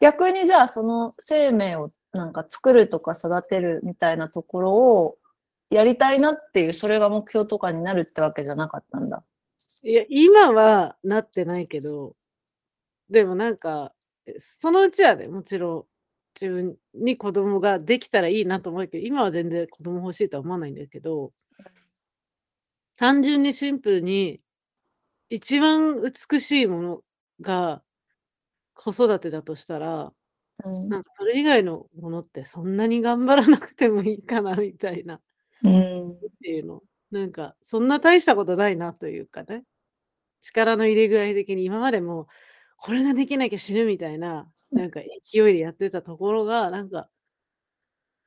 [0.00, 5.18] 逆にじゃあその生命をなんか作るとか育てるみたいなところを
[5.70, 9.24] やりたいなっていうそれが目標とかになるってわけじゃなかったんだ。
[9.82, 12.14] いや、今はなってないけど、
[13.10, 13.92] でもなんか、
[14.38, 15.84] そのうちはね、もちろん、
[16.40, 21.32] 自分に子供ができたらいいなと思うけど、今は全然子供欲しいとは思わないんだけど
[22.96, 24.40] 単純にシンプルに、
[25.30, 27.02] 一番美しいもの
[27.40, 27.82] が
[28.74, 30.12] 子育てだとしたら、
[30.64, 30.88] うん。
[30.88, 35.20] なんかそれ以外のものってそんなに頑張らなくてもいいかなみたいな。
[35.62, 36.10] うん。
[36.14, 39.64] っていうの、なんかそんな大したことないなというかね。
[40.40, 42.28] 力の入れ具合的に今までも、
[42.76, 47.08] これができなきゃ死ぬみたいな、なんか勢いでやってたところが、なんか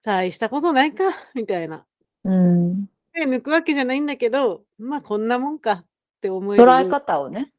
[0.02, 1.04] 大したことないか
[1.36, 1.86] みたいな。
[2.24, 2.88] うん。
[3.14, 5.86] 手抜くわけじゃないんだけど、ま、こんなもんかっ
[6.22, 7.52] て思える捉え方をね、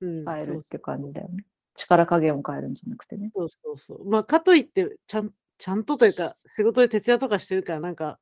[0.00, 1.44] うん、変えるって感じだよね。
[1.76, 3.30] 力加減を変えるんじゃなくてね。
[3.34, 4.08] そうそうそう。
[4.08, 8.18] ま、かといって、ちゃんちゃんとというか、仕事で徹夜とかしてるから、なんか、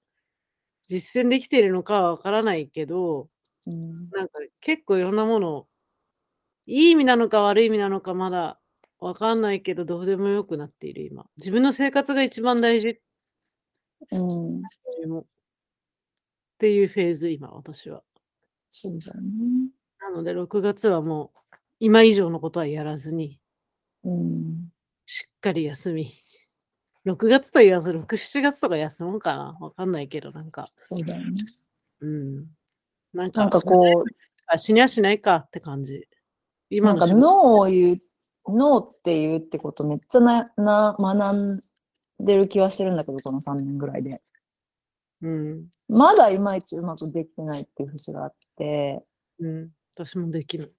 [0.88, 3.29] 実践できているのかは分からないけど、
[3.67, 4.11] うん。
[4.11, 5.67] なんか結構いろんなもの
[6.67, 8.61] いい意味なのか悪い意味なのかまだ
[9.01, 11.27] 分かんないけど、どうでもよくなっている今。
[11.37, 13.01] 自分の生活が一番大事。
[14.11, 14.62] うん。
[15.25, 15.25] っ
[16.59, 18.03] ていうフェーズ、今、私は。
[18.73, 19.71] そうだよね。
[20.01, 23.41] なので6月はもう、今以上のことはやらずに
[24.05, 24.73] うん。
[25.07, 26.12] しっかり休み。
[27.05, 30.71] 6月と言わず、6、7月とか休もうかな、分かんないけど、なんか。
[30.77, 31.43] そうだよね。
[32.01, 32.37] うん。
[33.12, 34.11] なんなんか、かこう
[34.47, 35.93] あ、死にゃしないかって感じ。
[35.95, 36.07] なんか
[36.71, 41.62] 今の仕事ノーを言う、ノーって言うってことめっちゃなな学ん
[42.21, 44.23] でる気はしてるんだけど、この3年ぐらいで。
[45.23, 45.69] うん。
[45.88, 49.05] まだいまいちうまくできてないっていう節があって、
[49.41, 49.71] うん。
[49.97, 50.75] 私もできる。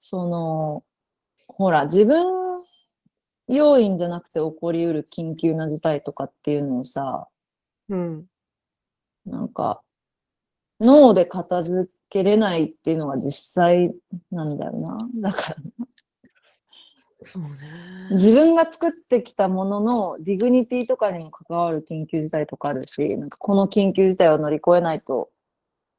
[0.00, 0.84] その、
[1.48, 2.45] ほら、自分
[3.48, 7.28] 要因じゃなくて起こりうる緊急な事態とかっていうのをさ、
[7.88, 8.26] うん。
[9.24, 9.82] なんか、
[10.80, 13.94] no で片付けれないっていうのが実際
[14.30, 15.08] なんだよな。
[15.16, 15.56] だから、
[17.22, 17.48] そうね。
[18.12, 25.30] 自分が作ってきたものの dignity とかにも関わる緊急事態とかあるし、なんかこの緊急事態を乗り越えないと、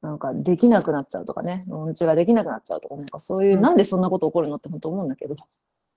[0.01, 3.05] なんかできなくなっちゃうとかね、音痴ができなくなっちゃうとか、なん。
[3.07, 3.61] かそういう、うん。
[3.61, 5.35] なんでそんなこと起こるのって本当思うんだけど、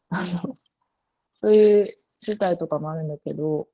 [0.09, 0.55] あの、
[1.43, 3.69] そういう事態とかもあるんだけど、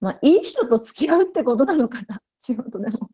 [0.00, 3.10] まあ、いい人と付き合うってことなのかな、 仕事でも。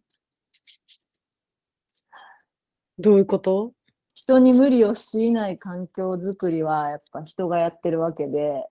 [2.98, 3.72] どういうこと？
[4.14, 8.66] 人に無理を強いない環境づくりは、やっぱ人がやってるわけで、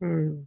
[0.00, 0.46] うん。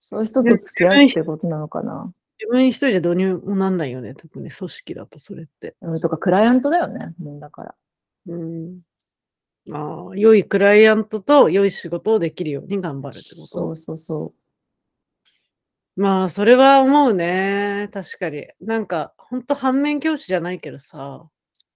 [0.00, 2.12] そういう人と付き合うってことなのかな。
[2.38, 5.76] 自分一人じゃどうにもなんないよね、特に組織だとそれって。
[5.80, 7.74] うん、とか、クライアントだよね、もうだから。
[8.26, 8.80] うん。
[9.72, 13.46] ああ、良いクライアントと良い仕事をできるように頑張るってこと？
[13.46, 14.34] そうそうそ
[15.96, 17.88] まあ、それは思うね。
[17.92, 18.48] 確かに。
[18.60, 21.28] なんか、ほんと反面教師じゃないけどさ、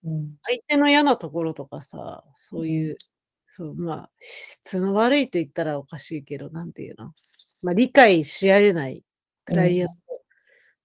[0.05, 0.11] う。
[0.11, 0.37] うん。
[0.43, 2.99] 相手の嫌なところとかさ、そういう、
[3.47, 7.13] そう、まあ、質の悪いと言ったらおかしいけど、なんていうの？
[7.63, 9.05] まあ、理解し合えない
[9.45, 9.95] クライアント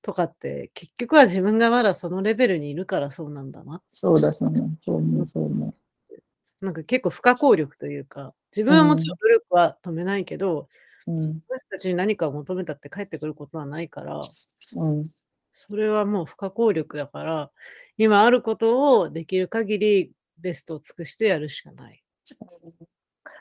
[0.03, 3.81] とかって、結局は自分がまだそのレベルにいるからそうなんだな。
[3.91, 5.75] そうだ、そう思う、そう思う、そう思
[6.63, 10.69] なんか結構不可抗力というか、自分はもちろん努力は止めないけど、
[11.07, 11.11] う。
[11.11, 11.41] うん。
[11.49, 14.21] 私たちに何かを求めたって帰ってくることはないから、
[14.75, 15.07] うん。
[15.51, 17.51] それはもう不可抗力だから、
[17.97, 22.01] 今あることをできる限りベストを尽くしてやるしかない。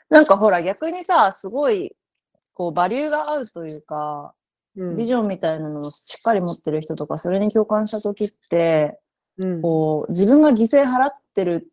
[0.09, 1.95] なんかほら、逆にさ、すごい、
[2.53, 4.35] こう、バリューが合うというか、
[4.75, 8.99] うんビジョンみたいなのをしっかり持ってる人とか、それに共感したときって、
[9.37, 11.71] うんこう、自分が犠牲払ってる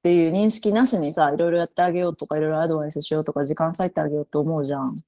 [0.00, 5.00] っていう認識なしにさ、いろいろやってあげようとか、いろいろアドバイスしようとか、時間割いてあげようと思うじゃん。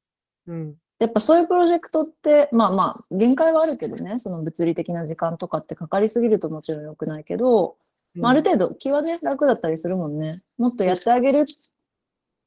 [0.48, 0.74] うん。
[0.98, 7.76] やっぱそういうプロジェクトって、まあまあ、限界はあるけどね、その物理的な時間とかってかかりすぎるともちろん良くないけど、
[8.14, 10.42] まあ、ある程度気はね、楽だったりするもんね。
[10.58, 11.54] もっとやってあげるっ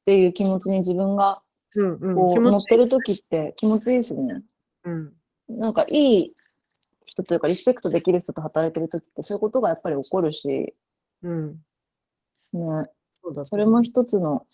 [0.06, 1.42] ていう気持ちに自分が
[1.74, 2.14] うんうん。
[2.14, 4.42] こう持ちってる時って気持ちいいしね。
[4.84, 5.12] うん。
[5.48, 6.32] なんかいい
[7.04, 10.74] 人というかリスペクトできる人と働いてる時ってそういうことがやっぱり起こるし、
[11.22, 11.56] うん
[12.56, 12.88] ね、
[13.22, 14.46] そうだそれも一つの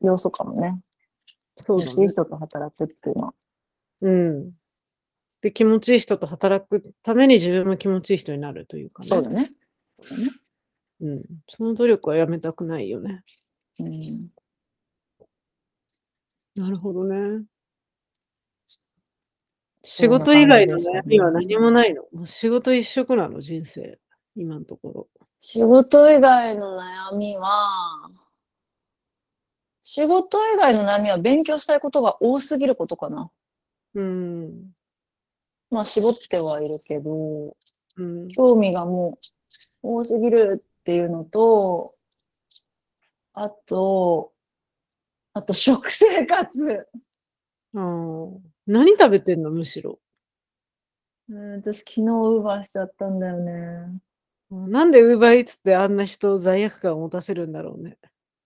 [0.00, 0.80] 要素かもね。
[1.56, 1.90] そうだね。
[1.92, 3.34] 気持ちいい人と働くっていうのは。
[4.02, 4.52] うん。
[5.42, 9.08] で、気持ちいい人と働くために自分も気持ちいい人になるというかね。
[9.08, 9.52] そうだね。
[10.00, 10.30] そうだね
[11.00, 11.22] うん。
[11.48, 13.22] その努力はやめたくないよね。
[13.78, 14.28] うん
[16.54, 17.44] なるほどね。
[19.82, 22.02] 仕事以外の悩みは何もないの？
[22.12, 23.98] もう仕事一色なの、人生。
[24.36, 25.21] 今のところ。
[25.44, 28.08] 仕事以外の悩みは、
[29.82, 33.28] 仕事以外の悩みは勉強したいことが多すぎることかな。
[33.96, 34.70] うん。
[35.68, 37.56] まあ絞ってはいるけど、
[37.96, 38.28] うん。
[38.28, 39.18] 興味がも
[39.82, 41.96] う多すぎるっていうのと、
[43.34, 44.32] あと、
[45.32, 46.86] あと食生活。
[47.74, 49.98] あー何食べてんのむしろ。
[51.28, 54.00] うん、私昨日ウーバーしちゃったんだよね。
[54.52, 57.96] うんなんで Uber Eats ってあんな人を罪悪感を持たせるんだろうね。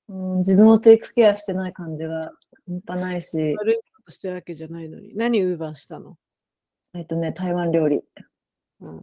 [0.08, 2.30] うん、自分をテイクケアしてない感じが
[2.68, 5.16] 半端ないし、悪いことしてるわけじゃないのに。
[5.16, 6.16] 何 Uber したの？
[6.94, 8.02] えっとね、台湾料理。
[8.80, 8.96] うん。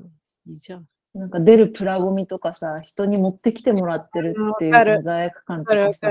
[0.47, 0.85] いいじゃん。
[1.13, 6.07] なんか出るプラゴミとかさ、人に持ってきてもらってるっていう罪悪感とわかさ、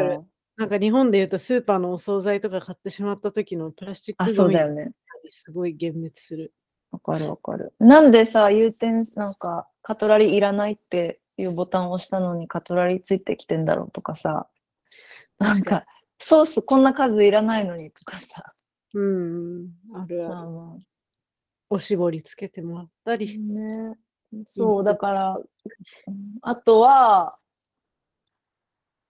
[0.57, 4.92] なんか日本で言うとスーパーのお惣菜とか買ってしまった時のプラスチッあ、クゴミそうだよね。
[5.31, 6.52] すごい幻滅する。
[6.90, 7.72] わかるわかる。
[7.81, 14.48] なんでさ、有点なんか、カトラリーいらないっていうボタンを押したのにカトラリーついてきてんだろうとかさ、
[15.38, 15.86] なん確かか、
[16.18, 18.54] ソースこんな数いらないのにとかさ、
[18.94, 19.70] うん。
[19.94, 20.82] あるある。
[21.70, 23.38] おしぼりつけてもらったあ、り。
[23.38, 23.96] ね。
[24.46, 25.40] そう、だから、う
[26.10, 27.36] んあとは、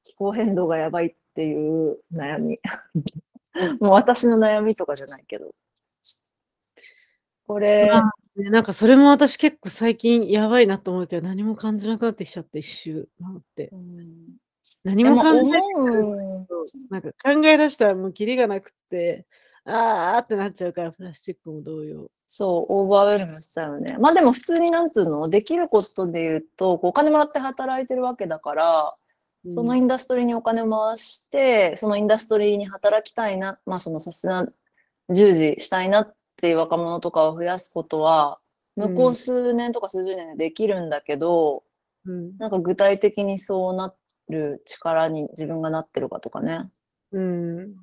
[0.04, 2.60] 気候変動がやばいっていう悩み。
[3.80, 5.54] もう私の悩みとかじゃないけど。
[7.46, 13.68] これ、まあねなんかそれも私結構最近やばいなと思うけど何も感じなくなってきちゃって一周回って。
[13.72, 14.42] うん
[14.84, 15.62] 何でもも感じない
[16.90, 19.26] なんか考え出したらもうキリがなくって、
[19.64, 22.10] あーってなっちゃうからプラスチックも同様。
[22.26, 23.96] そう、オーバーウェルムしちゃうよね。
[24.00, 28.94] まあでも普通になんつうの、できることで言うと、こうお金もらって働いてるわけだから、
[29.50, 34.48] そのインダストリーにお金を回して、そのインダストリーに働きたいな、まあそのサステナ
[35.10, 38.40] 従事したいなっていう若者とかを増やすことは、
[38.74, 41.62] 向こう数年とか数十年でできるんだけど、
[42.04, 42.36] うん。
[42.36, 43.94] なんか具体的にそうな
[44.28, 46.68] る力に自分がなってるかとかね。
[47.12, 47.76] うん。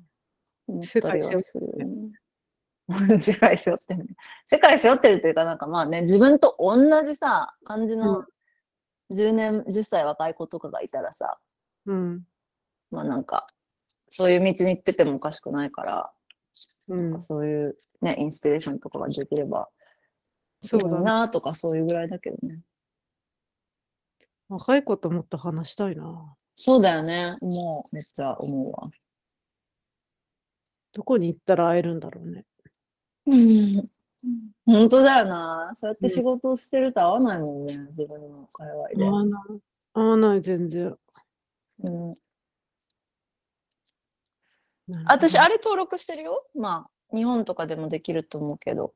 [0.66, 2.12] 思世界背負するよね。
[3.22, 4.16] 世界背負ってるね。
[4.50, 8.26] 世界背負ってるというか、なんかまあね、自分と同じさ、感じの
[9.10, 11.38] 10年、10歳若い子とかがいたらさ、
[11.86, 12.26] うん。
[12.90, 13.46] まあなんか、
[14.10, 16.12] そういう道に行っててもおかしくないから、
[16.88, 17.22] うん。
[17.22, 19.68] そういうね、インスピレーションとかができれば
[20.62, 21.04] そうだね。
[21.04, 22.60] なとかそういうぐらいだけどね。
[24.48, 26.34] 若い子ともっと話したいな。
[26.54, 27.36] そうだよね。
[27.40, 28.90] もうめっちゃ思うわ。
[30.92, 32.44] どこに行ったら会えるんだろうね。
[33.26, 33.88] うん。
[34.66, 35.72] 本当だよな。
[35.74, 38.96] そうやっうんて仕事をしてると合わないもんね、自分の界隈で。
[38.96, 39.60] 会わない。
[39.94, 40.96] 会わない、全然。
[41.82, 42.14] うん、
[45.06, 46.44] 私、あれ登録してるよ。
[46.54, 48.92] まあ、日本とかでもできると思うけど。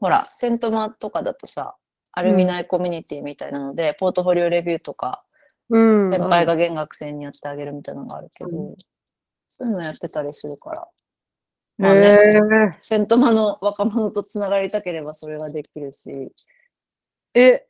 [0.00, 1.76] ほら、セントマとかだとさ、
[2.12, 5.24] アルミナイコミュニティみたいなので、ポートフォリオレビューとか、
[5.70, 6.06] うん。
[6.06, 8.76] 先輩が現学生にやってあげるみたいなのがあるけど、う
[9.48, 10.82] そういうのやってたりするから。
[10.82, 10.88] あ
[11.78, 12.78] まあね、ね。
[12.82, 16.32] セントマの若者とつながりたければそれができるし、
[17.34, 17.66] え、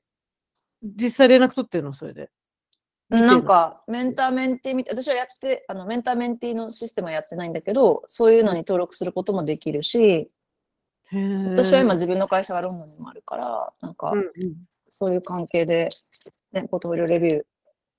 [0.83, 1.93] 実際連絡取ってるの？
[1.93, 2.31] それで。
[3.09, 10.31] なんか、メンターメンティーみたい、私はやって、あの、メンターメンティーのシステムはやってないんだけど、そういうのに登録することもできるし、
[11.11, 14.57] 私は今、自分の会社がロンドンにもあるから、なんかうん、うん
[14.91, 15.91] そういう関係で、
[16.53, 17.43] ね、ポートフォリオレビュー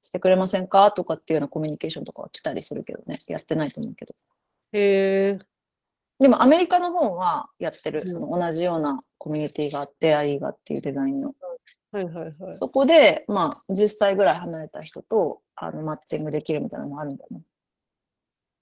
[0.02, 4.16] してくれませんかとかっていうようなコミュニケーションとかは来たりするけどね、やってないと思うけど。
[4.74, 5.40] へえ。
[6.20, 11.34] でもアメリカの方はやってる、うんその同じようなコミュニティがあって、アイーガっていうデザインの。
[11.92, 12.56] はいはいはい。
[12.56, 17.42] そこで、まあ、10歳ぐらい離れた人とあのマッチングできるみたいなのもあるんだよね。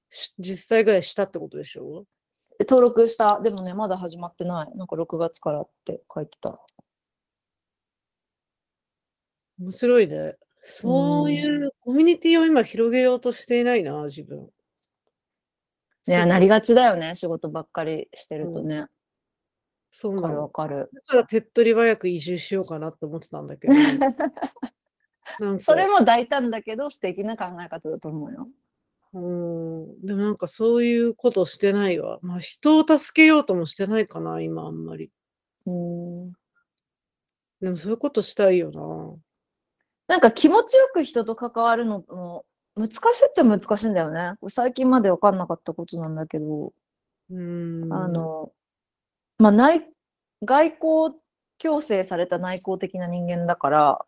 [0.09, 2.05] し実際ぐらいしたってことでしょ？
[2.57, 3.41] で登録した。
[3.41, 4.77] でもね、まだ始まってない。
[4.77, 6.59] なんか6月からって書いてた。
[9.59, 10.35] 面白いね。
[10.63, 14.49] そういうコミュニティを今広げようとしていないな、自分。
[16.07, 17.15] いや、なりがちだよね。
[17.15, 18.87] 仕事ばっかりしてるとね。
[19.91, 20.41] そうなの。
[20.41, 20.89] わかる。
[20.93, 23.73] だから手っ取り早く移住しようかなって思ってたんだけど。
[25.39, 28.47] なんかそれも大胆だけど素敵な考え方だと思うよ。
[29.13, 30.05] うん。
[30.05, 32.19] でもなんかそういうことしてないわ。
[32.21, 35.11] まあ人を助けようともしてないかな、今あんまり。
[35.65, 36.31] うん。
[37.61, 39.15] でもそういうことしたいよな。
[40.07, 44.33] なんか気持ちよく人と関わるのも難しいっちゃ難しいんだよね。
[44.49, 46.73] 最近まで分かんなかったことなんだけど、
[47.29, 47.91] うん。
[47.91, 48.51] あの、
[49.39, 49.87] まあ、内、
[50.43, 51.19] 外交
[51.59, 54.05] 強制された内向的な人間だから、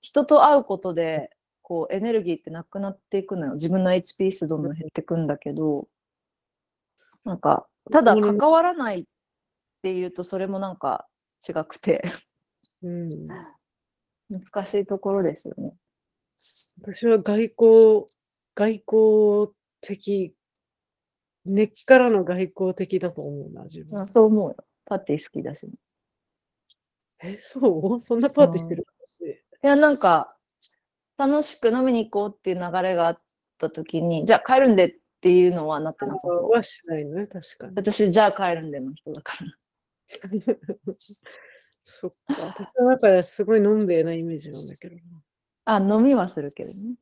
[0.00, 1.30] 人と会うことで、
[1.62, 3.54] こう、エネルギーってなくなっていくのよ。
[3.54, 5.88] 自分の HP 数どんどん減っていくんだけど、
[7.24, 9.04] なんか、ただ関わらないっ
[9.82, 11.06] ていうと、それもなんか
[11.46, 12.02] 違くて、
[12.82, 13.28] うん。
[14.30, 15.74] 難しいところですよね。
[16.80, 18.06] 私は外交、
[18.54, 20.34] 外交的、
[21.46, 23.92] 根っからの外交的だと思うな、自分。
[23.92, 24.56] まあそう思うよ。
[24.86, 25.68] パッティ好きだし。
[27.22, 27.60] え、そ
[27.96, 28.00] う？
[28.00, 28.86] そんなパーティーしてる？
[29.00, 29.20] 私。
[29.30, 30.36] いや、なんか、
[31.18, 33.20] 楽しく飲みに行こうっていう流れがあっ
[33.58, 36.50] た時に、じゃあ帰るんでっていうのはなってなさそう。
[36.50, 37.74] はしないね、確かに。
[37.76, 39.50] 私、じゃあ帰るんでの人だから。
[41.84, 45.02] そっか、私の中ではすごいのんべえなイメージなんだけどな。
[45.66, 46.96] あ、飲みはするけどね。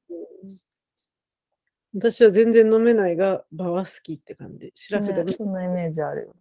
[1.95, 4.72] 私は全然飲めないが、場は好きって感じ。
[4.74, 6.36] シラフでね、そんなイメージあるよ。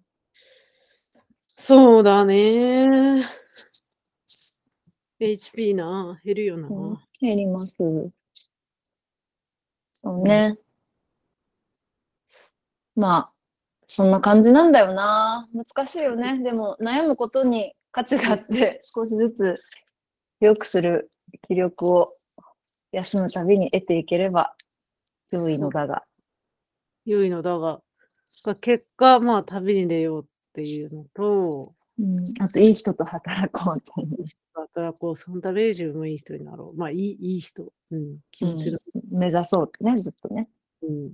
[1.56, 3.26] そうだね。
[5.20, 6.68] HP な、減るよな。
[6.70, 7.74] うん、減ります。
[9.94, 10.58] そうね。
[12.96, 13.32] まあ、
[13.88, 15.50] そんな感じなんだよな。
[15.54, 16.40] 難しいよね。
[16.40, 19.60] でも、悩むことに価値があって、少しずつ
[20.40, 21.12] 良くする
[21.48, 22.16] 気力を
[22.94, 24.56] 休むたびに得ていければ
[25.32, 26.04] 良いのだが。
[27.06, 27.82] 良いのだが、
[28.44, 34.22] が結果、まあ、旅に出ようっていうのと、うん、あと、いい人と働こうっていう。
[34.22, 36.78] いい人と働こう、そのために自分もいい人になろう。
[36.78, 40.50] まあ、いいいい人、うん、気持ちの、うん目指そうってね、ずっとね。
[40.84, 41.14] うん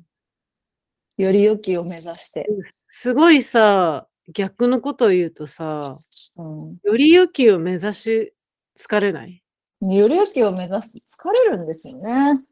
[1.18, 2.45] より良きを目指して。
[2.63, 5.97] すごいさ、逆のことを言うとさ、
[6.36, 8.34] うん、より良きを目指し
[8.80, 9.41] 疲れない？
[9.82, 12.43] より良きを目指すと疲れるんですよね。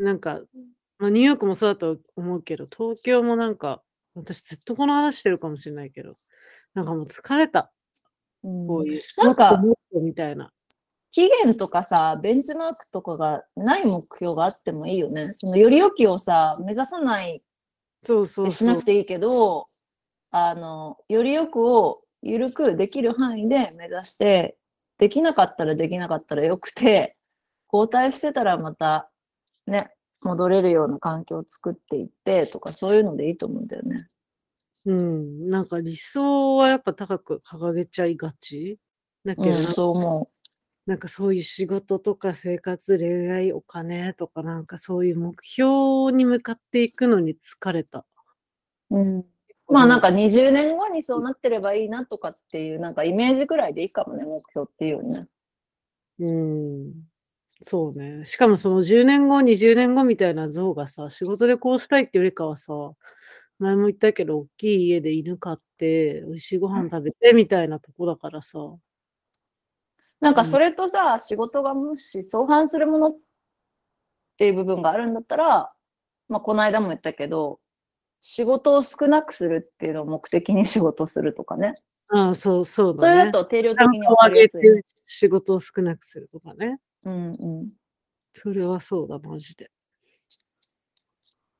[0.00, 0.40] なんか、
[0.98, 3.82] まあ、ニューヨークもそうだと思うけど、東京もなんか、
[4.14, 6.16] 私ずっとこの話してるかもしれないけど、
[6.74, 7.70] なんかもう疲れた。
[8.42, 9.02] うんこういう。
[9.18, 10.52] なんかみたいな。
[11.12, 15.32] 期限とかさ、ベンチマークとかがない目標があってもいいよね。
[15.32, 17.42] そのより良きをさ、目指さない
[18.02, 18.64] そうそうし。
[18.64, 19.68] なくていいけど、
[20.30, 24.56] あの、より良くを緩くできる範囲で目指して、
[24.98, 27.16] できなかったらできなかったらよくて、
[27.72, 29.10] 交代してたらまた
[29.70, 34.08] ね、戻れるような環境を作っていってとか、そういうのでいいと思うんだよね。
[34.86, 35.48] うん。
[35.48, 38.78] なんか理想はやっぱ高く掲げちゃいがち
[39.24, 40.30] だけど、うん、そう思
[40.86, 48.06] なんかそういう仕事とか生活、恋愛、お金とかなんかそういう目標に向かっていくのに疲れた。
[48.90, 48.98] う。
[48.98, 49.24] うん、
[49.68, 55.26] まあなんか20年後にそうなってればいいなとかっていうなんかイメージぐらいでいいかもね、目標っていうよね。
[56.18, 56.92] うん。
[57.62, 58.24] そうね。
[58.24, 62.72] しかもその10年後、20年後みたいな像がさ、仕事でこうしたいってよりかはさ、
[63.58, 68.58] 前も言ったけど、大きい家で犬飼って、美味しいご飯食べてみたいなとこだからさ。
[70.20, 73.18] なんかそれとさ、仕事がもし相反するものっ
[74.38, 75.72] ていう部分があるんだったら、
[76.28, 77.60] まあこの間も言ったけど、
[78.20, 81.74] 仕事を少なくするっていうのを目的に仕事をするとかね。
[82.08, 83.32] ああ、そう、そうそれだね。
[83.32, 84.60] だと定量的に分かりやすい。
[84.62, 86.78] て仕事を少なくするとかね。
[87.04, 87.68] うんうん。
[88.32, 89.70] それはそうだ、マジで。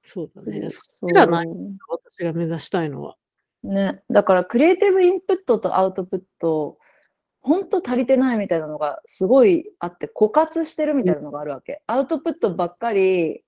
[0.02, 0.70] そうだね。
[0.70, 3.16] そそっちじゃない、う私が目指したいのは。
[3.62, 4.02] ね。
[4.10, 6.78] だからクリエイティブインプットとアウトプット、
[7.42, 11.82] 本当足りてないみたいなのがすごいあって、枯渇してるみたいなのがあるわけ。
[11.86, 13.42] アウトプットばっかり、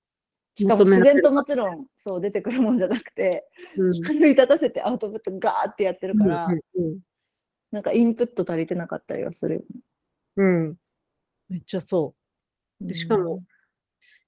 [0.55, 6.99] しかも自然ともちろんそう出てくるもんじゃなくて、うん奮い立たせてアウトプットガーってやってるから、うんうん
[7.71, 9.67] なんかインプット足りてなかったりはするよね。
[10.37, 10.77] うん、うん
[11.53, 12.15] めっちゃそ
[12.81, 12.87] う。
[12.87, 13.47] でしかもうん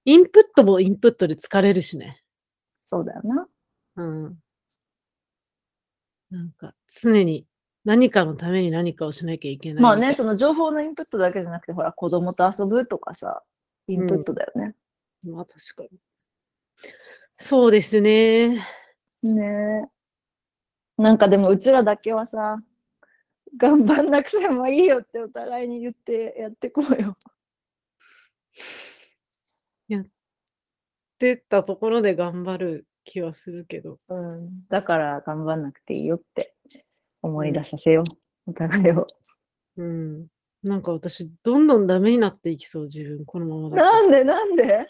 [0.06, 2.22] インプットもインプットで疲れるしね。
[2.84, 3.46] そうだよな。
[3.96, 4.38] うん。
[6.30, 7.46] なんか常に
[7.84, 13.42] 何かのために何かをしなきゃいけないまあね、その情報のインプットだけじゃなくて、ほら、子供と遊ぶとかさ、
[13.88, 14.74] インプットだよね。
[15.22, 15.98] まあ確かに。
[17.38, 18.66] そうですね。
[19.22, 19.88] ね
[20.98, 21.02] え。
[21.02, 22.58] なんかでも、うちらだけはさ、
[23.56, 27.16] 頑張んなくてもいいよってお互いに言ってやってこうよ。
[30.04, 30.06] っ
[31.18, 33.98] てったところで頑張る気はするけど。
[34.08, 34.66] うん。
[34.68, 36.54] だから頑張んなくていいよって
[37.22, 38.02] 思い出させよ
[38.46, 38.50] う。
[38.50, 39.06] お互いを。
[39.76, 40.26] うん。
[40.62, 43.82] なんか私、どんどんダメになっていきそう、自分、このままだと。
[43.82, 44.24] なんで？
[44.24, 44.86] なんで？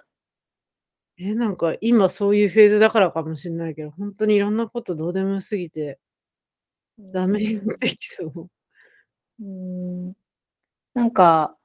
[1.19, 6.01] え、なんか今そういうフェーズだからかもしれないけど、本当にいろんなことどうでもよすぎて、
[6.99, 8.49] ダメになっていきそう。
[9.41, 10.12] うん。
[10.95, 11.57] なんか、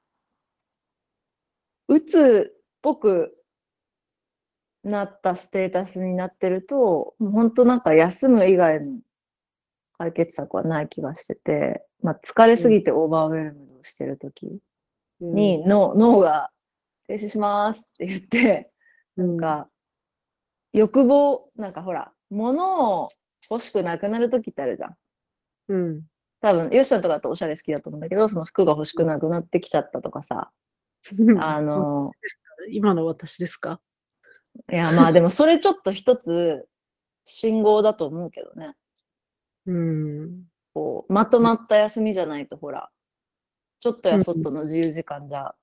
[1.88, 3.36] うつっぽく
[4.84, 8.98] なったステータスになってると、もう本当なんか休む以外の
[9.98, 14.60] 解決策はない気がしてて、まあ疲れすぎてオーバーウェルムドしてる時
[15.20, 16.50] うんに、脳脳が
[17.06, 18.70] 停止しますって言って、
[19.16, 19.68] なんか、
[20.72, 23.10] 欲望、なんかほら、物を
[23.50, 24.96] 欲しくなくなる時ってあるじゃん。
[25.68, 26.02] うん。
[26.40, 30.50] 多分、ヨシさんとかだとおしゃれ好きだと思うんだけど、その服が欲しくなくなってきちゃったとかさ、
[31.38, 32.12] あの、
[32.70, 33.80] 今の私ですか？
[34.70, 36.66] いや、まあでもそれちょっと一つ
[37.24, 38.74] 信号だと思うけどね。
[39.66, 40.44] うん。
[40.74, 42.90] こう、まとまった休みじゃないと、ほら、
[43.80, 45.54] ちょっとやそっとの自由時間じゃ、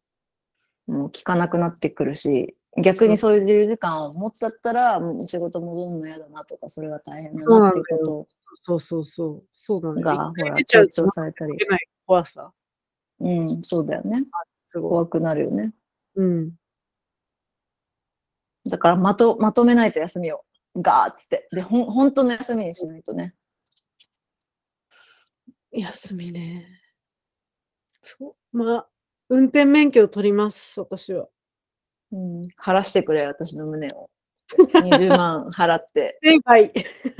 [0.87, 9.43] もう効かなくなってくるし、逆にそういう自由時間を持っちゃったら、もう仕事戻るの嫌だなとか、それは大変だなっていうこそうそうそう。
[9.51, 11.53] そうなとのが、ほら、強調されたり。
[12.05, 12.51] 怖さ。
[13.19, 14.25] うん、そうだよね。
[14.67, 14.91] すごい。
[14.91, 15.73] 怖くなるよね。
[16.15, 16.51] うん。
[18.67, 20.43] だからまと、まとめないと休みを。
[20.75, 21.47] ガーッつって。
[21.51, 23.33] で、ほん、本当の休みにしないとね。
[25.71, 26.67] 休みね。
[28.01, 28.57] そう。
[28.57, 28.87] まあ、
[29.29, 31.27] 運転免許を取ります、私は。
[32.11, 32.47] うん。
[32.57, 34.09] 晴らしてくれ、私の胸を。
[34.55, 36.71] 20万払って 正解。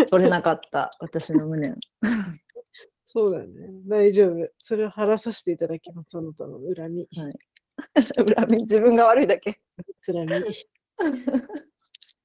[0.09, 1.75] 取れなかった私の胸を。
[3.07, 3.69] そうだよね。
[3.88, 4.49] 大丈夫。
[4.57, 7.07] それを晴らさせていただきます、あなたの恨み。
[7.17, 7.33] はい
[8.17, 9.59] 恨み、自分が悪いだけ。
[10.01, 10.29] つらみ。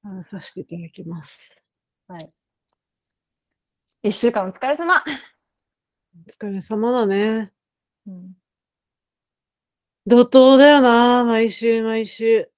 [0.03, 1.55] 晴らさせていただきます。
[2.07, 2.33] はい。
[4.03, 5.03] 一週間お疲れ様。
[6.27, 7.53] お疲れ様だね。
[8.05, 8.35] うん、
[10.05, 12.52] 怒涛だよな、毎週毎週はい。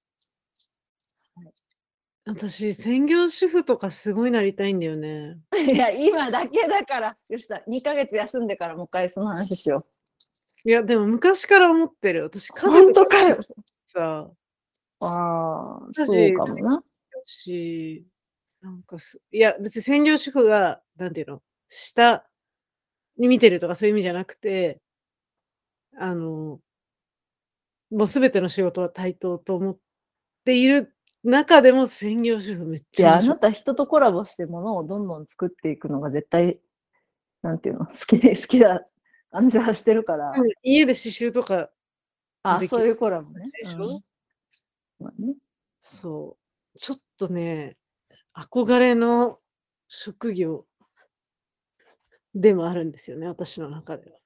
[2.28, 5.38] 私、専業主婦とかすごいなりたいんだよね。
[5.56, 7.16] いや、今だけだから。
[7.28, 9.86] よしだ、2ヶ月休んでからもう一回その話しよ
[10.64, 12.24] いや、でも昔から思ってる。
[12.24, 12.54] 私、う。
[12.54, 13.36] 家事とか本当かよ。
[13.86, 14.30] さ、
[14.98, 16.84] ああ、私そうかもな。
[17.24, 18.04] し、
[18.60, 22.28] なんかす、いや、別に専業主婦が、なんていうの、下
[23.18, 24.80] に見てるとかそういう意味じゃなくて、
[25.96, 26.60] あの、
[27.90, 29.78] もうすべての仕事は対等と思っ
[30.44, 30.95] ている
[31.30, 36.60] 中でも専業主婦めっいや、ちゃ面白あないた人とコラボしてものをどんどん作っていくのが絶対、
[37.42, 38.86] なんていうの、好き、 好きだ
[39.30, 40.30] 感じはしてるから。
[40.30, 41.70] うん家で刺繍とか、
[42.42, 43.50] あ、そういうコラボね。
[43.62, 43.86] でしょ？
[43.88, 44.04] うん
[44.98, 45.34] まあね、
[45.80, 46.36] そ
[46.74, 47.76] う、ちょっとね、
[48.34, 49.40] 憧れの
[49.88, 50.66] 職業
[52.34, 54.18] でもあるんですよね、私の中では。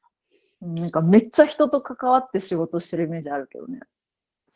[0.62, 3.80] うんなんかめっちゃ人と関わって仕事してるイメージあるけどね。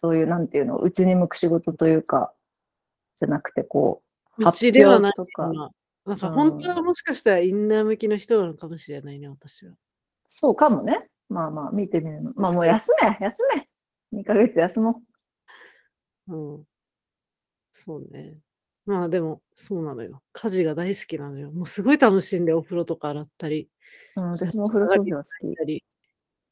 [0.05, 2.35] そういう、なんていうの、うちに向く仕事というか、
[3.17, 4.03] じゃなくて、こ
[4.37, 5.71] う、うちではない発表とかな。
[6.05, 9.73] なんかうん本当はもしかしたらインナー向きの人なのかもしれないね、私は。
[10.29, 11.09] そうかもね。
[11.31, 12.33] まあまあ、見てみるの。
[12.37, 13.43] まあもう休め、休
[14.13, 14.21] め。
[14.21, 15.01] 2ヶ月休も
[16.29, 16.65] うん。
[17.73, 18.37] そうね。
[18.85, 20.21] まあでも、そうなのよ。
[20.35, 21.51] 家事が大好きなのよ。
[21.51, 23.71] もうすごい楽しんでお風呂とか洗ったり、
[24.17, 24.21] う。
[24.21, 25.83] うん、私もお風呂掃除は好したり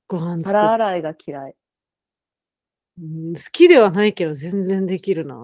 [0.08, 0.44] ご飯き。
[0.44, 1.54] 作っ皿洗いが嫌い。
[3.00, 5.36] うん好きではないけど全然できるな。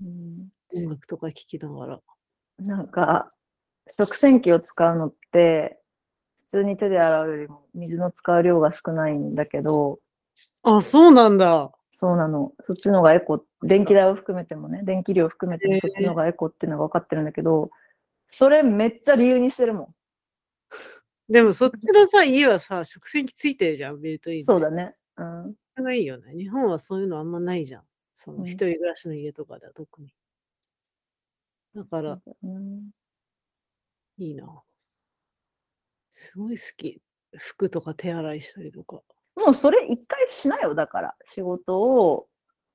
[0.00, 2.00] うん、音楽とか聴きながら。
[2.58, 3.32] なんか、
[3.98, 5.80] 食洗機を使うのって、
[6.50, 10.00] 普通に手で洗うよりも水の使う量が少ないんだけど、
[10.62, 11.70] あ、そうなんだ。
[12.00, 12.52] そうなの。
[12.66, 17.70] そっちの方がエコ、電気代を含めてもね、電気量含めてもそっちの方がエコっていうのが分かってるんだけど、
[18.30, 19.94] それめっちゃ理由にしてるも
[21.28, 21.32] ん。
[21.32, 24.52] でもそっちのさ、家はさ、食洗機ついてるじゃん、ベルトインで。
[24.52, 24.94] そうだね。
[25.16, 25.54] うん。
[25.78, 26.34] それがいいよね。
[26.34, 27.82] 日本はそういうのあんまないじゃん。
[28.12, 30.12] そのうん一人暮らしの家とかでは特に。
[31.76, 32.90] だから、うん
[34.18, 34.60] いいな。
[36.10, 37.00] すごい好き。
[37.36, 39.02] 服とか手洗いしたりとか。
[39.36, 41.14] もうそれ一回しなよ、だから。
[41.26, 42.26] 仕事を、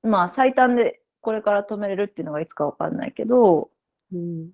[0.02, 3.70] まあ最短でこれから止めれるっていうのがいつか分かんないけど、
[4.14, 4.50] うん。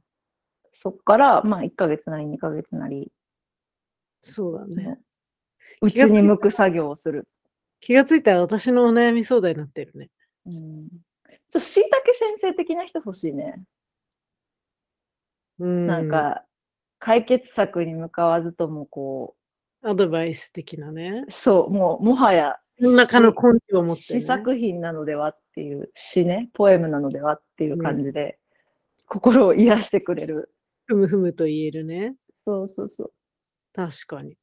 [0.72, 3.12] そっから、まあ1ヶ月なり2ヶ月なり、
[4.22, 4.98] そうだね。
[5.82, 7.28] うちに向く作業をする。
[7.80, 10.10] 気がついたら私のお悩み相談になってるね。
[10.46, 10.88] うん。
[10.88, 13.62] ちょっとしいたけ先生的な人欲しいね。
[15.58, 15.86] うん。
[15.86, 16.44] なんか、
[16.98, 19.34] 解決策に向かわずともこ
[19.82, 21.24] アドバイス的なね。
[21.28, 24.20] う、そう、もう、もはや、何らかの根拠を持って、ね。
[24.20, 28.38] 詩作品なのではっていう、詩ね、ポエムなのではっていう感じで、
[29.06, 30.52] 心を癒してくれる。
[30.86, 32.16] ふむふむと言えるね。
[32.46, 33.12] そうそうそう。
[33.74, 34.36] 確かに。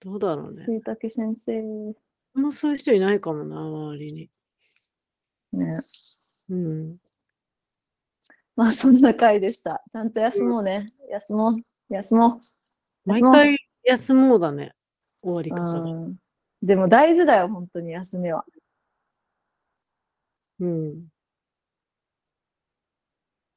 [0.00, 0.76] どうだろうねし。
[0.76, 1.94] いたけ先生。
[2.34, 4.30] あんまそういう人いないかもな、周りに。
[5.52, 5.80] ね。
[6.50, 6.96] うん。
[8.56, 9.82] まあ、そんな回でした。
[9.92, 10.92] ちゃんと休もうね。
[11.10, 11.56] 休もう。
[11.94, 12.40] 休ももう
[13.06, 14.74] 毎回休もうだね。
[15.22, 15.54] 終わりう。
[15.54, 15.90] 方が。
[15.90, 16.16] うん。
[16.62, 18.44] でも大事だよ、本当に休みは。
[20.60, 21.08] うん。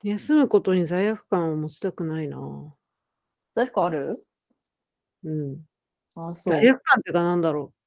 [0.04, 2.40] 休むことに罪悪感を持ちたくないな。
[3.54, 4.26] 誰かある？
[5.24, 5.66] うん。
[6.16, 6.56] あ、そう。
[6.56, 7.81] 罪悪感ってかなんだろう。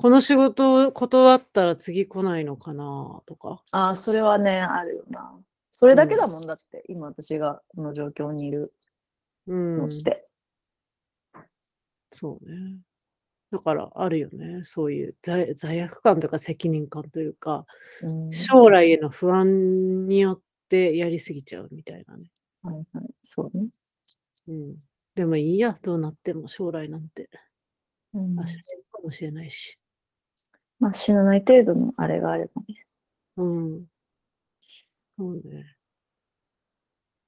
[0.00, 3.62] この仕事を断ったら次来ないのかなとか。
[3.70, 5.38] あ、それはね、あるよな。
[5.78, 8.72] それだけだもんだって、今私がこの状況にいる
[9.46, 9.76] うん。
[9.76, 10.26] のって。
[12.10, 12.78] そうね。
[13.52, 14.64] だからあるよね。
[14.64, 17.66] そういう罪罪悪感とか責任感というか、
[18.02, 20.40] うん将来への不安によっ
[20.70, 22.30] てやりすぎちゃうみたいなね。
[22.62, 23.04] はいはい。
[23.22, 23.68] そうね。
[24.48, 24.76] うん。
[25.14, 27.28] でもいいや、どうなっても将来なんて。
[28.14, 29.78] うん明日死ぬかもしれないし。
[30.80, 32.84] まあ死なない程度のあれがあればね。
[33.36, 33.84] うん。
[35.18, 35.76] そうね。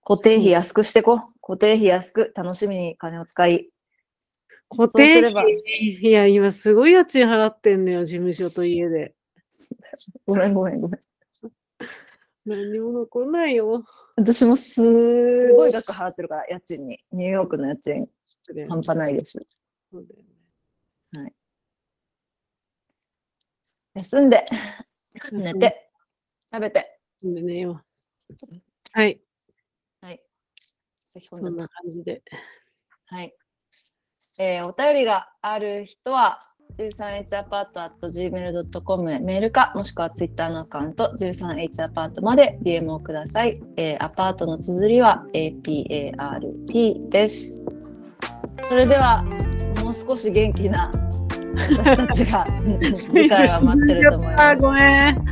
[0.05, 1.21] 固定費安くしてこ。
[1.41, 3.69] 固定費安く、楽しみに金を使い。
[4.69, 5.63] 固定そうすれば費、
[6.01, 9.15] いや、今すごい家賃払ってんのよ、事務所と家で。
[10.27, 11.01] ごめんごめんごめん。
[12.45, 13.85] 何にも残んないよ。
[14.17, 16.99] 私もすごい額払ってるから、家賃に。
[17.13, 18.09] ニューヨークの家賃、
[18.43, 19.39] そう半端ないです。
[19.39, 20.32] だよね。
[23.95, 24.47] 休んで、
[25.33, 25.91] 寝て、
[26.53, 26.99] 食べて。
[27.23, 27.81] でねよ。
[28.93, 29.21] はい、
[30.01, 30.21] はい。
[31.09, 31.69] 咳込そんな。
[31.69, 32.23] 感じで。
[33.07, 33.35] はい。
[34.39, 36.41] えーお便りがある人は、
[36.79, 43.61] 13h アパート at gmail.com へメールか、もしくは Twitter のアカウント、13h アパートまで DM をください。
[43.77, 47.61] えーアパートの綴りは APART です。
[48.63, 49.23] それでは、
[49.83, 50.91] もう少し元気な
[51.57, 52.47] 私たちが
[52.95, 54.57] 次回は待ってると思います。
[54.57, 55.25] ごめん。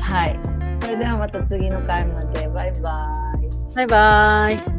[0.00, 0.40] はい。
[0.80, 2.48] それではまた次の回まで。
[2.48, 3.74] バイバイ。
[3.74, 4.77] バイバイ。